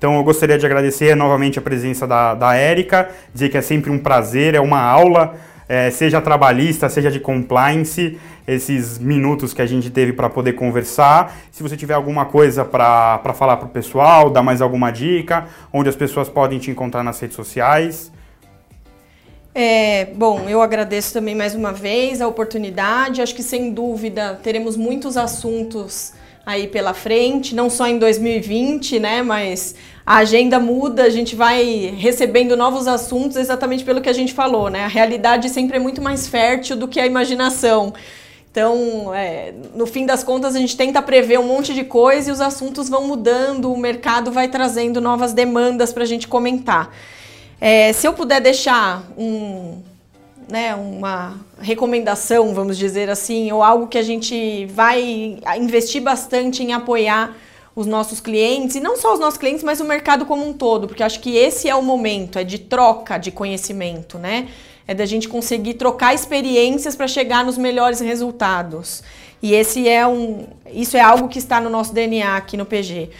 Então 0.00 0.16
eu 0.16 0.24
gostaria 0.24 0.56
de 0.56 0.64
agradecer 0.64 1.14
novamente 1.14 1.58
a 1.58 1.62
presença 1.62 2.06
da, 2.06 2.34
da 2.34 2.54
Érica, 2.54 3.10
dizer 3.34 3.50
que 3.50 3.58
é 3.58 3.60
sempre 3.60 3.90
um 3.90 3.98
prazer, 3.98 4.54
é 4.54 4.60
uma 4.60 4.80
aula, 4.80 5.34
é, 5.68 5.90
seja 5.90 6.22
trabalhista, 6.22 6.88
seja 6.88 7.10
de 7.10 7.20
compliance, 7.20 8.18
esses 8.48 8.98
minutos 8.98 9.52
que 9.52 9.60
a 9.60 9.66
gente 9.66 9.90
teve 9.90 10.14
para 10.14 10.30
poder 10.30 10.54
conversar. 10.54 11.36
Se 11.50 11.62
você 11.62 11.76
tiver 11.76 11.92
alguma 11.92 12.24
coisa 12.24 12.64
para 12.64 13.20
falar 13.34 13.58
para 13.58 13.66
o 13.66 13.68
pessoal, 13.68 14.30
dar 14.30 14.42
mais 14.42 14.62
alguma 14.62 14.90
dica, 14.90 15.48
onde 15.70 15.90
as 15.90 15.96
pessoas 15.96 16.30
podem 16.30 16.58
te 16.58 16.70
encontrar 16.70 17.02
nas 17.02 17.20
redes 17.20 17.36
sociais. 17.36 18.10
É, 19.54 20.06
bom, 20.16 20.48
eu 20.48 20.62
agradeço 20.62 21.12
também 21.12 21.34
mais 21.34 21.54
uma 21.54 21.74
vez 21.74 22.22
a 22.22 22.26
oportunidade. 22.26 23.20
Acho 23.20 23.34
que 23.34 23.42
sem 23.42 23.74
dúvida 23.74 24.40
teremos 24.42 24.78
muitos 24.78 25.18
assuntos 25.18 26.14
aí 26.44 26.66
pela 26.66 26.94
frente, 26.94 27.54
não 27.54 27.70
só 27.70 27.86
em 27.86 27.98
2020, 27.98 28.98
né, 28.98 29.22
mas 29.22 29.74
a 30.04 30.16
agenda 30.16 30.58
muda, 30.58 31.04
a 31.04 31.10
gente 31.10 31.36
vai 31.36 31.94
recebendo 31.96 32.56
novos 32.56 32.88
assuntos 32.88 33.36
exatamente 33.36 33.84
pelo 33.84 34.00
que 34.00 34.08
a 34.08 34.12
gente 34.12 34.32
falou, 34.32 34.68
né? 34.68 34.84
A 34.84 34.88
realidade 34.88 35.48
sempre 35.48 35.76
é 35.76 35.80
muito 35.80 36.02
mais 36.02 36.26
fértil 36.26 36.76
do 36.76 36.88
que 36.88 36.98
a 36.98 37.06
imaginação. 37.06 37.92
Então, 38.50 39.14
é, 39.14 39.54
no 39.76 39.86
fim 39.86 40.04
das 40.04 40.24
contas, 40.24 40.56
a 40.56 40.58
gente 40.58 40.76
tenta 40.76 41.00
prever 41.00 41.38
um 41.38 41.46
monte 41.46 41.72
de 41.72 41.84
coisa 41.84 42.30
e 42.30 42.32
os 42.32 42.40
assuntos 42.40 42.88
vão 42.88 43.06
mudando, 43.06 43.72
o 43.72 43.76
mercado 43.76 44.32
vai 44.32 44.48
trazendo 44.48 45.00
novas 45.00 45.32
demandas 45.32 45.92
para 45.92 46.02
a 46.02 46.06
gente 46.06 46.26
comentar. 46.26 46.92
É, 47.60 47.92
se 47.92 48.08
eu 48.08 48.12
puder 48.12 48.40
deixar 48.40 49.04
um, 49.16 49.80
né, 50.50 50.74
uma 50.74 51.38
recomendação, 51.60 52.52
vamos 52.54 52.76
dizer 52.76 53.08
assim, 53.08 53.50
ou 53.52 53.62
algo 53.62 53.86
que 53.86 53.96
a 53.96 54.02
gente 54.02 54.66
vai 54.66 55.38
investir 55.56 56.02
bastante 56.02 56.62
em 56.62 56.72
apoiar 56.72 57.36
os 57.74 57.86
nossos 57.86 58.20
clientes, 58.20 58.76
e 58.76 58.80
não 58.80 58.96
só 58.96 59.14
os 59.14 59.20
nossos 59.20 59.38
clientes, 59.38 59.62
mas 59.62 59.80
o 59.80 59.84
mercado 59.84 60.26
como 60.26 60.46
um 60.46 60.52
todo, 60.52 60.88
porque 60.88 61.02
acho 61.02 61.20
que 61.20 61.36
esse 61.36 61.68
é 61.68 61.74
o 61.74 61.82
momento, 61.82 62.38
é 62.38 62.44
de 62.44 62.58
troca 62.58 63.16
de 63.16 63.30
conhecimento, 63.30 64.18
né? 64.18 64.48
É 64.86 64.94
da 64.94 65.06
gente 65.06 65.28
conseguir 65.28 65.74
trocar 65.74 66.12
experiências 66.12 66.96
para 66.96 67.06
chegar 67.06 67.44
nos 67.44 67.56
melhores 67.56 68.00
resultados. 68.00 69.04
E 69.40 69.54
esse 69.54 69.88
é 69.88 70.04
um, 70.06 70.46
isso 70.72 70.96
é 70.96 71.00
algo 71.00 71.28
que 71.28 71.38
está 71.38 71.60
no 71.60 71.70
nosso 71.70 71.94
DNA 71.94 72.36
aqui 72.36 72.56
no 72.56 72.66
PG. 72.66 73.10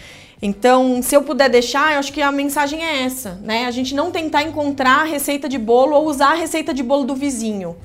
Então, 0.41 1.03
se 1.03 1.15
eu 1.15 1.21
puder 1.21 1.49
deixar, 1.49 1.93
eu 1.93 1.99
acho 1.99 2.11
que 2.11 2.21
a 2.21 2.31
mensagem 2.31 2.83
é 2.83 3.03
essa, 3.03 3.39
né? 3.43 3.65
A 3.65 3.71
gente 3.71 3.93
não 3.93 4.09
tentar 4.09 4.41
encontrar 4.41 5.01
a 5.01 5.03
receita 5.03 5.47
de 5.47 5.59
bolo 5.59 5.95
ou 5.95 6.07
usar 6.07 6.31
a 6.31 6.35
receita 6.35 6.73
de 6.73 6.81
bolo 6.81 7.03
do 7.03 7.13
vizinho. 7.13 7.77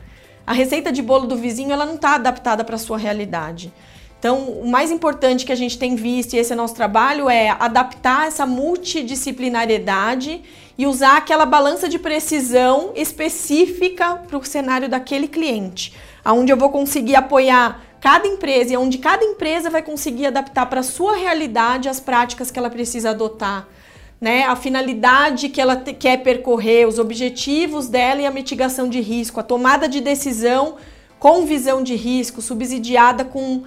A 0.47 0.55
receita 0.55 0.91
de 0.91 1.03
bolo 1.03 1.27
do 1.27 1.37
vizinho, 1.37 1.73
ela 1.73 1.85
não 1.85 1.97
está 1.97 2.15
adaptada 2.15 2.65
para 2.65 2.77
a 2.77 2.79
sua 2.79 2.97
realidade. 2.97 3.71
Então, 4.19 4.39
o 4.39 4.67
mais 4.67 4.91
importante 4.91 5.45
que 5.45 5.53
a 5.53 5.57
gente 5.57 5.79
tem 5.79 5.95
visto, 5.95 6.33
e 6.33 6.39
esse 6.39 6.53
é 6.53 6.57
nosso 6.57 6.75
trabalho, 6.75 7.29
é 7.29 7.51
adaptar 7.51 8.27
essa 8.27 8.47
multidisciplinariedade 8.47 10.43
e 10.79 10.87
usar 10.87 11.19
aquela 11.19 11.45
balança 11.45 11.89
de 11.89 11.99
precisão 11.99 12.93
específica 12.95 14.17
para 14.27 14.39
o 14.39 14.45
cenário 14.45 14.89
daquele 14.89 15.29
cliente, 15.29 15.93
aonde 16.25 16.51
eu 16.51 16.57
vou 16.57 16.71
conseguir 16.71 17.17
apoiar 17.17 17.86
cada 18.01 18.27
empresa 18.27 18.73
e 18.73 18.77
onde 18.77 18.99
cada 18.99 19.25
empresa 19.25 19.71
vai 19.71 19.83
conseguir 19.83 20.27
adaptar 20.27 20.67
para 20.67 20.81
a 20.81 20.85
sua 20.85 21.17
realidade 21.17 21.89
as 21.89 22.01
práticas 22.01 22.51
que 22.51 22.59
ela 22.59 22.71
precisa 22.71 23.11
adotar. 23.11 23.69
Né, 24.19 24.45
a 24.45 24.57
finalidade 24.57 25.51
que 25.51 25.61
ela 25.61 25.77
quer 25.77 26.23
percorrer, 26.23 26.89
os 26.89 26.99
objetivos 26.99 27.87
dela 27.87 28.23
e 28.23 28.27
a 28.27 28.31
mitigação 28.31 28.89
de 28.89 28.99
risco, 28.99 29.39
a 29.39 29.43
tomada 29.43 29.87
de 29.87 30.01
decisão 30.01 30.77
com 31.19 31.45
visão 31.45 31.83
de 31.83 31.95
risco, 31.95 32.41
subsidiada 32.41 33.27
com, 33.27 33.65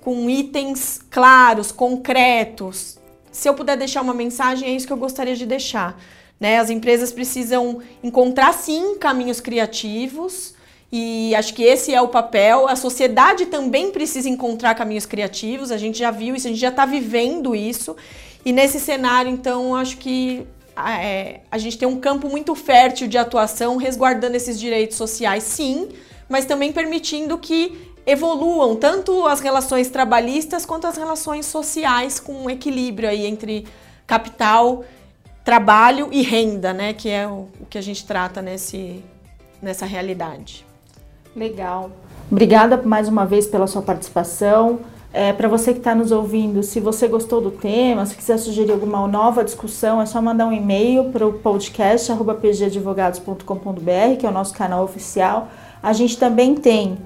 com 0.00 0.30
itens 0.30 1.00
claros, 1.10 1.72
concretos. 1.72 2.98
Se 3.32 3.48
eu 3.48 3.54
puder 3.54 3.76
deixar 3.76 4.02
uma 4.02 4.14
mensagem, 4.14 4.68
é 4.68 4.72
isso 4.72 4.86
que 4.86 4.92
eu 4.92 4.96
gostaria 4.96 5.34
de 5.34 5.46
deixar. 5.46 6.00
Né? 6.38 6.58
As 6.58 6.70
empresas 6.70 7.12
precisam 7.12 7.80
encontrar 8.02 8.54
sim 8.54 8.96
caminhos 8.96 9.40
criativos, 9.40 10.54
e 10.92 11.34
acho 11.36 11.54
que 11.54 11.62
esse 11.62 11.94
é 11.94 12.00
o 12.00 12.08
papel. 12.08 12.68
A 12.68 12.74
sociedade 12.74 13.46
também 13.46 13.92
precisa 13.92 14.28
encontrar 14.28 14.74
caminhos 14.74 15.06
criativos. 15.06 15.70
A 15.70 15.76
gente 15.76 15.98
já 15.98 16.10
viu 16.10 16.34
isso, 16.34 16.48
a 16.48 16.50
gente 16.50 16.60
já 16.60 16.68
está 16.68 16.84
vivendo 16.84 17.54
isso. 17.54 17.96
E 18.44 18.52
nesse 18.52 18.80
cenário, 18.80 19.30
então, 19.30 19.74
acho 19.74 19.98
que 19.98 20.46
é, 20.76 21.40
a 21.50 21.58
gente 21.58 21.78
tem 21.78 21.86
um 21.86 22.00
campo 22.00 22.28
muito 22.28 22.54
fértil 22.54 23.06
de 23.06 23.18
atuação, 23.18 23.76
resguardando 23.76 24.36
esses 24.36 24.58
direitos 24.58 24.96
sociais, 24.96 25.44
sim, 25.44 25.90
mas 26.28 26.44
também 26.44 26.72
permitindo 26.72 27.38
que 27.38 27.92
evoluam 28.06 28.74
tanto 28.74 29.26
as 29.26 29.40
relações 29.40 29.90
trabalhistas 29.90 30.64
quanto 30.64 30.86
as 30.86 30.96
relações 30.96 31.46
sociais 31.46 32.18
com 32.18 32.32
um 32.32 32.50
equilíbrio 32.50 33.08
aí 33.08 33.26
entre 33.26 33.66
capital, 34.06 34.84
trabalho 35.44 36.08
e 36.10 36.22
renda, 36.22 36.72
né? 36.72 36.92
Que 36.94 37.10
é 37.10 37.28
o, 37.28 37.48
o 37.60 37.66
que 37.68 37.78
a 37.78 37.82
gente 37.82 38.04
trata 38.04 38.42
nesse, 38.42 39.04
nessa 39.62 39.86
realidade. 39.86 40.69
Legal. 41.34 41.90
Obrigada 42.30 42.80
mais 42.82 43.08
uma 43.08 43.24
vez 43.24 43.46
pela 43.46 43.66
sua 43.66 43.82
participação. 43.82 44.80
É, 45.12 45.32
para 45.32 45.48
você 45.48 45.72
que 45.72 45.78
está 45.78 45.92
nos 45.92 46.12
ouvindo, 46.12 46.62
se 46.62 46.78
você 46.78 47.08
gostou 47.08 47.40
do 47.40 47.50
tema, 47.50 48.06
se 48.06 48.14
quiser 48.14 48.38
sugerir 48.38 48.70
alguma 48.70 49.08
nova 49.08 49.42
discussão, 49.42 50.00
é 50.00 50.06
só 50.06 50.22
mandar 50.22 50.46
um 50.46 50.52
e-mail 50.52 51.10
para 51.10 51.26
o 51.26 51.32
podcast 51.32 52.12
pgadvogados.com.br, 52.12 54.16
que 54.18 54.24
é 54.24 54.28
o 54.28 54.32
nosso 54.32 54.54
canal 54.54 54.84
oficial. 54.84 55.48
A 55.82 55.92
gente 55.92 56.16
também 56.16 56.54
tem 56.54 56.96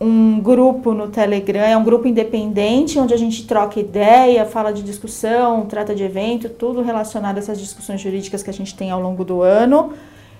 um 0.00 0.40
grupo 0.40 0.94
no 0.94 1.08
Telegram, 1.08 1.60
é 1.60 1.76
um 1.76 1.84
grupo 1.84 2.08
independente, 2.08 2.98
onde 2.98 3.12
a 3.12 3.16
gente 3.16 3.46
troca 3.46 3.78
ideia, 3.78 4.46
fala 4.46 4.72
de 4.72 4.82
discussão, 4.82 5.66
trata 5.66 5.94
de 5.94 6.02
evento, 6.02 6.48
tudo 6.48 6.80
relacionado 6.80 7.36
a 7.36 7.40
essas 7.40 7.60
discussões 7.60 8.00
jurídicas 8.00 8.42
que 8.42 8.48
a 8.48 8.54
gente 8.54 8.74
tem 8.74 8.90
ao 8.90 9.00
longo 9.00 9.22
do 9.22 9.42
ano. 9.42 9.92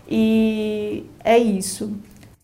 E 0.08 1.04
é 1.22 1.38
isso. 1.38 1.92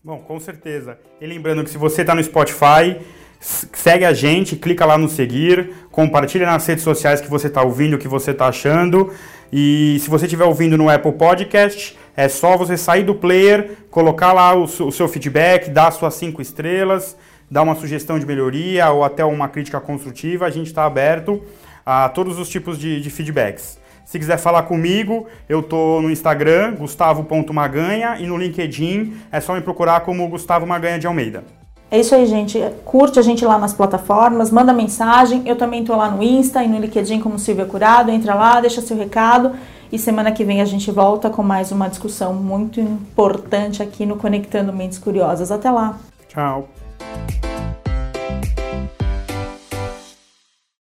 Bom, 0.03 0.17
com 0.17 0.39
certeza. 0.39 0.97
E 1.19 1.27
lembrando 1.27 1.63
que 1.63 1.69
se 1.69 1.77
você 1.77 2.01
está 2.01 2.15
no 2.15 2.23
Spotify, 2.23 2.99
segue 3.39 4.03
a 4.03 4.11
gente, 4.13 4.55
clica 4.55 4.83
lá 4.83 4.97
no 4.97 5.07
seguir, 5.07 5.75
compartilha 5.91 6.47
nas 6.47 6.65
redes 6.65 6.83
sociais 6.83 7.21
que 7.21 7.29
você 7.29 7.45
está 7.45 7.61
ouvindo, 7.61 7.93
o 7.93 7.99
que 7.99 8.07
você 8.07 8.31
está 8.31 8.47
achando. 8.47 9.13
E 9.53 9.99
se 9.99 10.09
você 10.09 10.25
estiver 10.25 10.45
ouvindo 10.45 10.75
no 10.75 10.89
Apple 10.89 11.11
Podcast, 11.11 11.95
é 12.17 12.27
só 12.27 12.57
você 12.57 12.77
sair 12.77 13.03
do 13.03 13.13
player, 13.13 13.77
colocar 13.91 14.33
lá 14.33 14.55
o, 14.55 14.67
seu 14.67 15.07
feedback, 15.07 15.69
dar 15.69 15.91
suas 15.91 16.15
cinco 16.15 16.41
estrelas, 16.41 17.15
dar 17.49 17.61
uma 17.61 17.75
sugestão 17.75 18.17
de 18.17 18.25
melhoria 18.25 18.89
ou 18.89 19.03
até 19.03 19.23
uma 19.23 19.49
crítica 19.49 19.79
construtiva. 19.79 20.47
A 20.47 20.49
gente 20.49 20.65
está 20.65 20.83
aberto 20.83 21.43
a 21.85 22.09
todos 22.09 22.39
os 22.39 22.49
tipos 22.49 22.79
de, 22.79 22.99
de 22.99 23.09
feedbacks. 23.11 23.80
Se 24.11 24.19
quiser 24.19 24.37
falar 24.37 24.63
comigo, 24.63 25.25
eu 25.47 25.63
tô 25.63 26.01
no 26.01 26.11
Instagram, 26.11 26.75
gustavo.maganha, 26.75 28.17
e 28.19 28.27
no 28.27 28.35
LinkedIn 28.35 29.13
é 29.31 29.39
só 29.39 29.53
me 29.53 29.61
procurar 29.61 30.01
como 30.01 30.27
Gustavo 30.27 30.67
Maganha 30.67 30.99
de 30.99 31.07
Almeida. 31.07 31.45
É 31.89 31.97
isso 31.97 32.13
aí, 32.13 32.25
gente. 32.25 32.59
Curte 32.83 33.19
a 33.19 33.21
gente 33.21 33.45
lá 33.45 33.57
nas 33.57 33.73
plataformas, 33.73 34.51
manda 34.51 34.73
mensagem. 34.73 35.43
Eu 35.45 35.55
também 35.55 35.85
tô 35.85 35.95
lá 35.95 36.11
no 36.11 36.21
Insta 36.21 36.61
e 36.61 36.67
no 36.67 36.77
LinkedIn 36.77 37.21
como 37.21 37.39
Silvia 37.39 37.63
Curado. 37.63 38.11
Entra 38.11 38.35
lá, 38.35 38.59
deixa 38.59 38.81
seu 38.81 38.97
recado. 38.97 39.53
E 39.89 39.97
semana 39.97 40.33
que 40.33 40.43
vem 40.43 40.59
a 40.59 40.65
gente 40.65 40.91
volta 40.91 41.29
com 41.29 41.41
mais 41.41 41.71
uma 41.71 41.87
discussão 41.87 42.33
muito 42.33 42.81
importante 42.81 43.81
aqui 43.81 44.05
no 44.05 44.17
Conectando 44.17 44.73
Mentes 44.73 44.97
Curiosas. 44.97 45.53
Até 45.53 45.71
lá. 45.71 45.97
Tchau. 46.27 46.67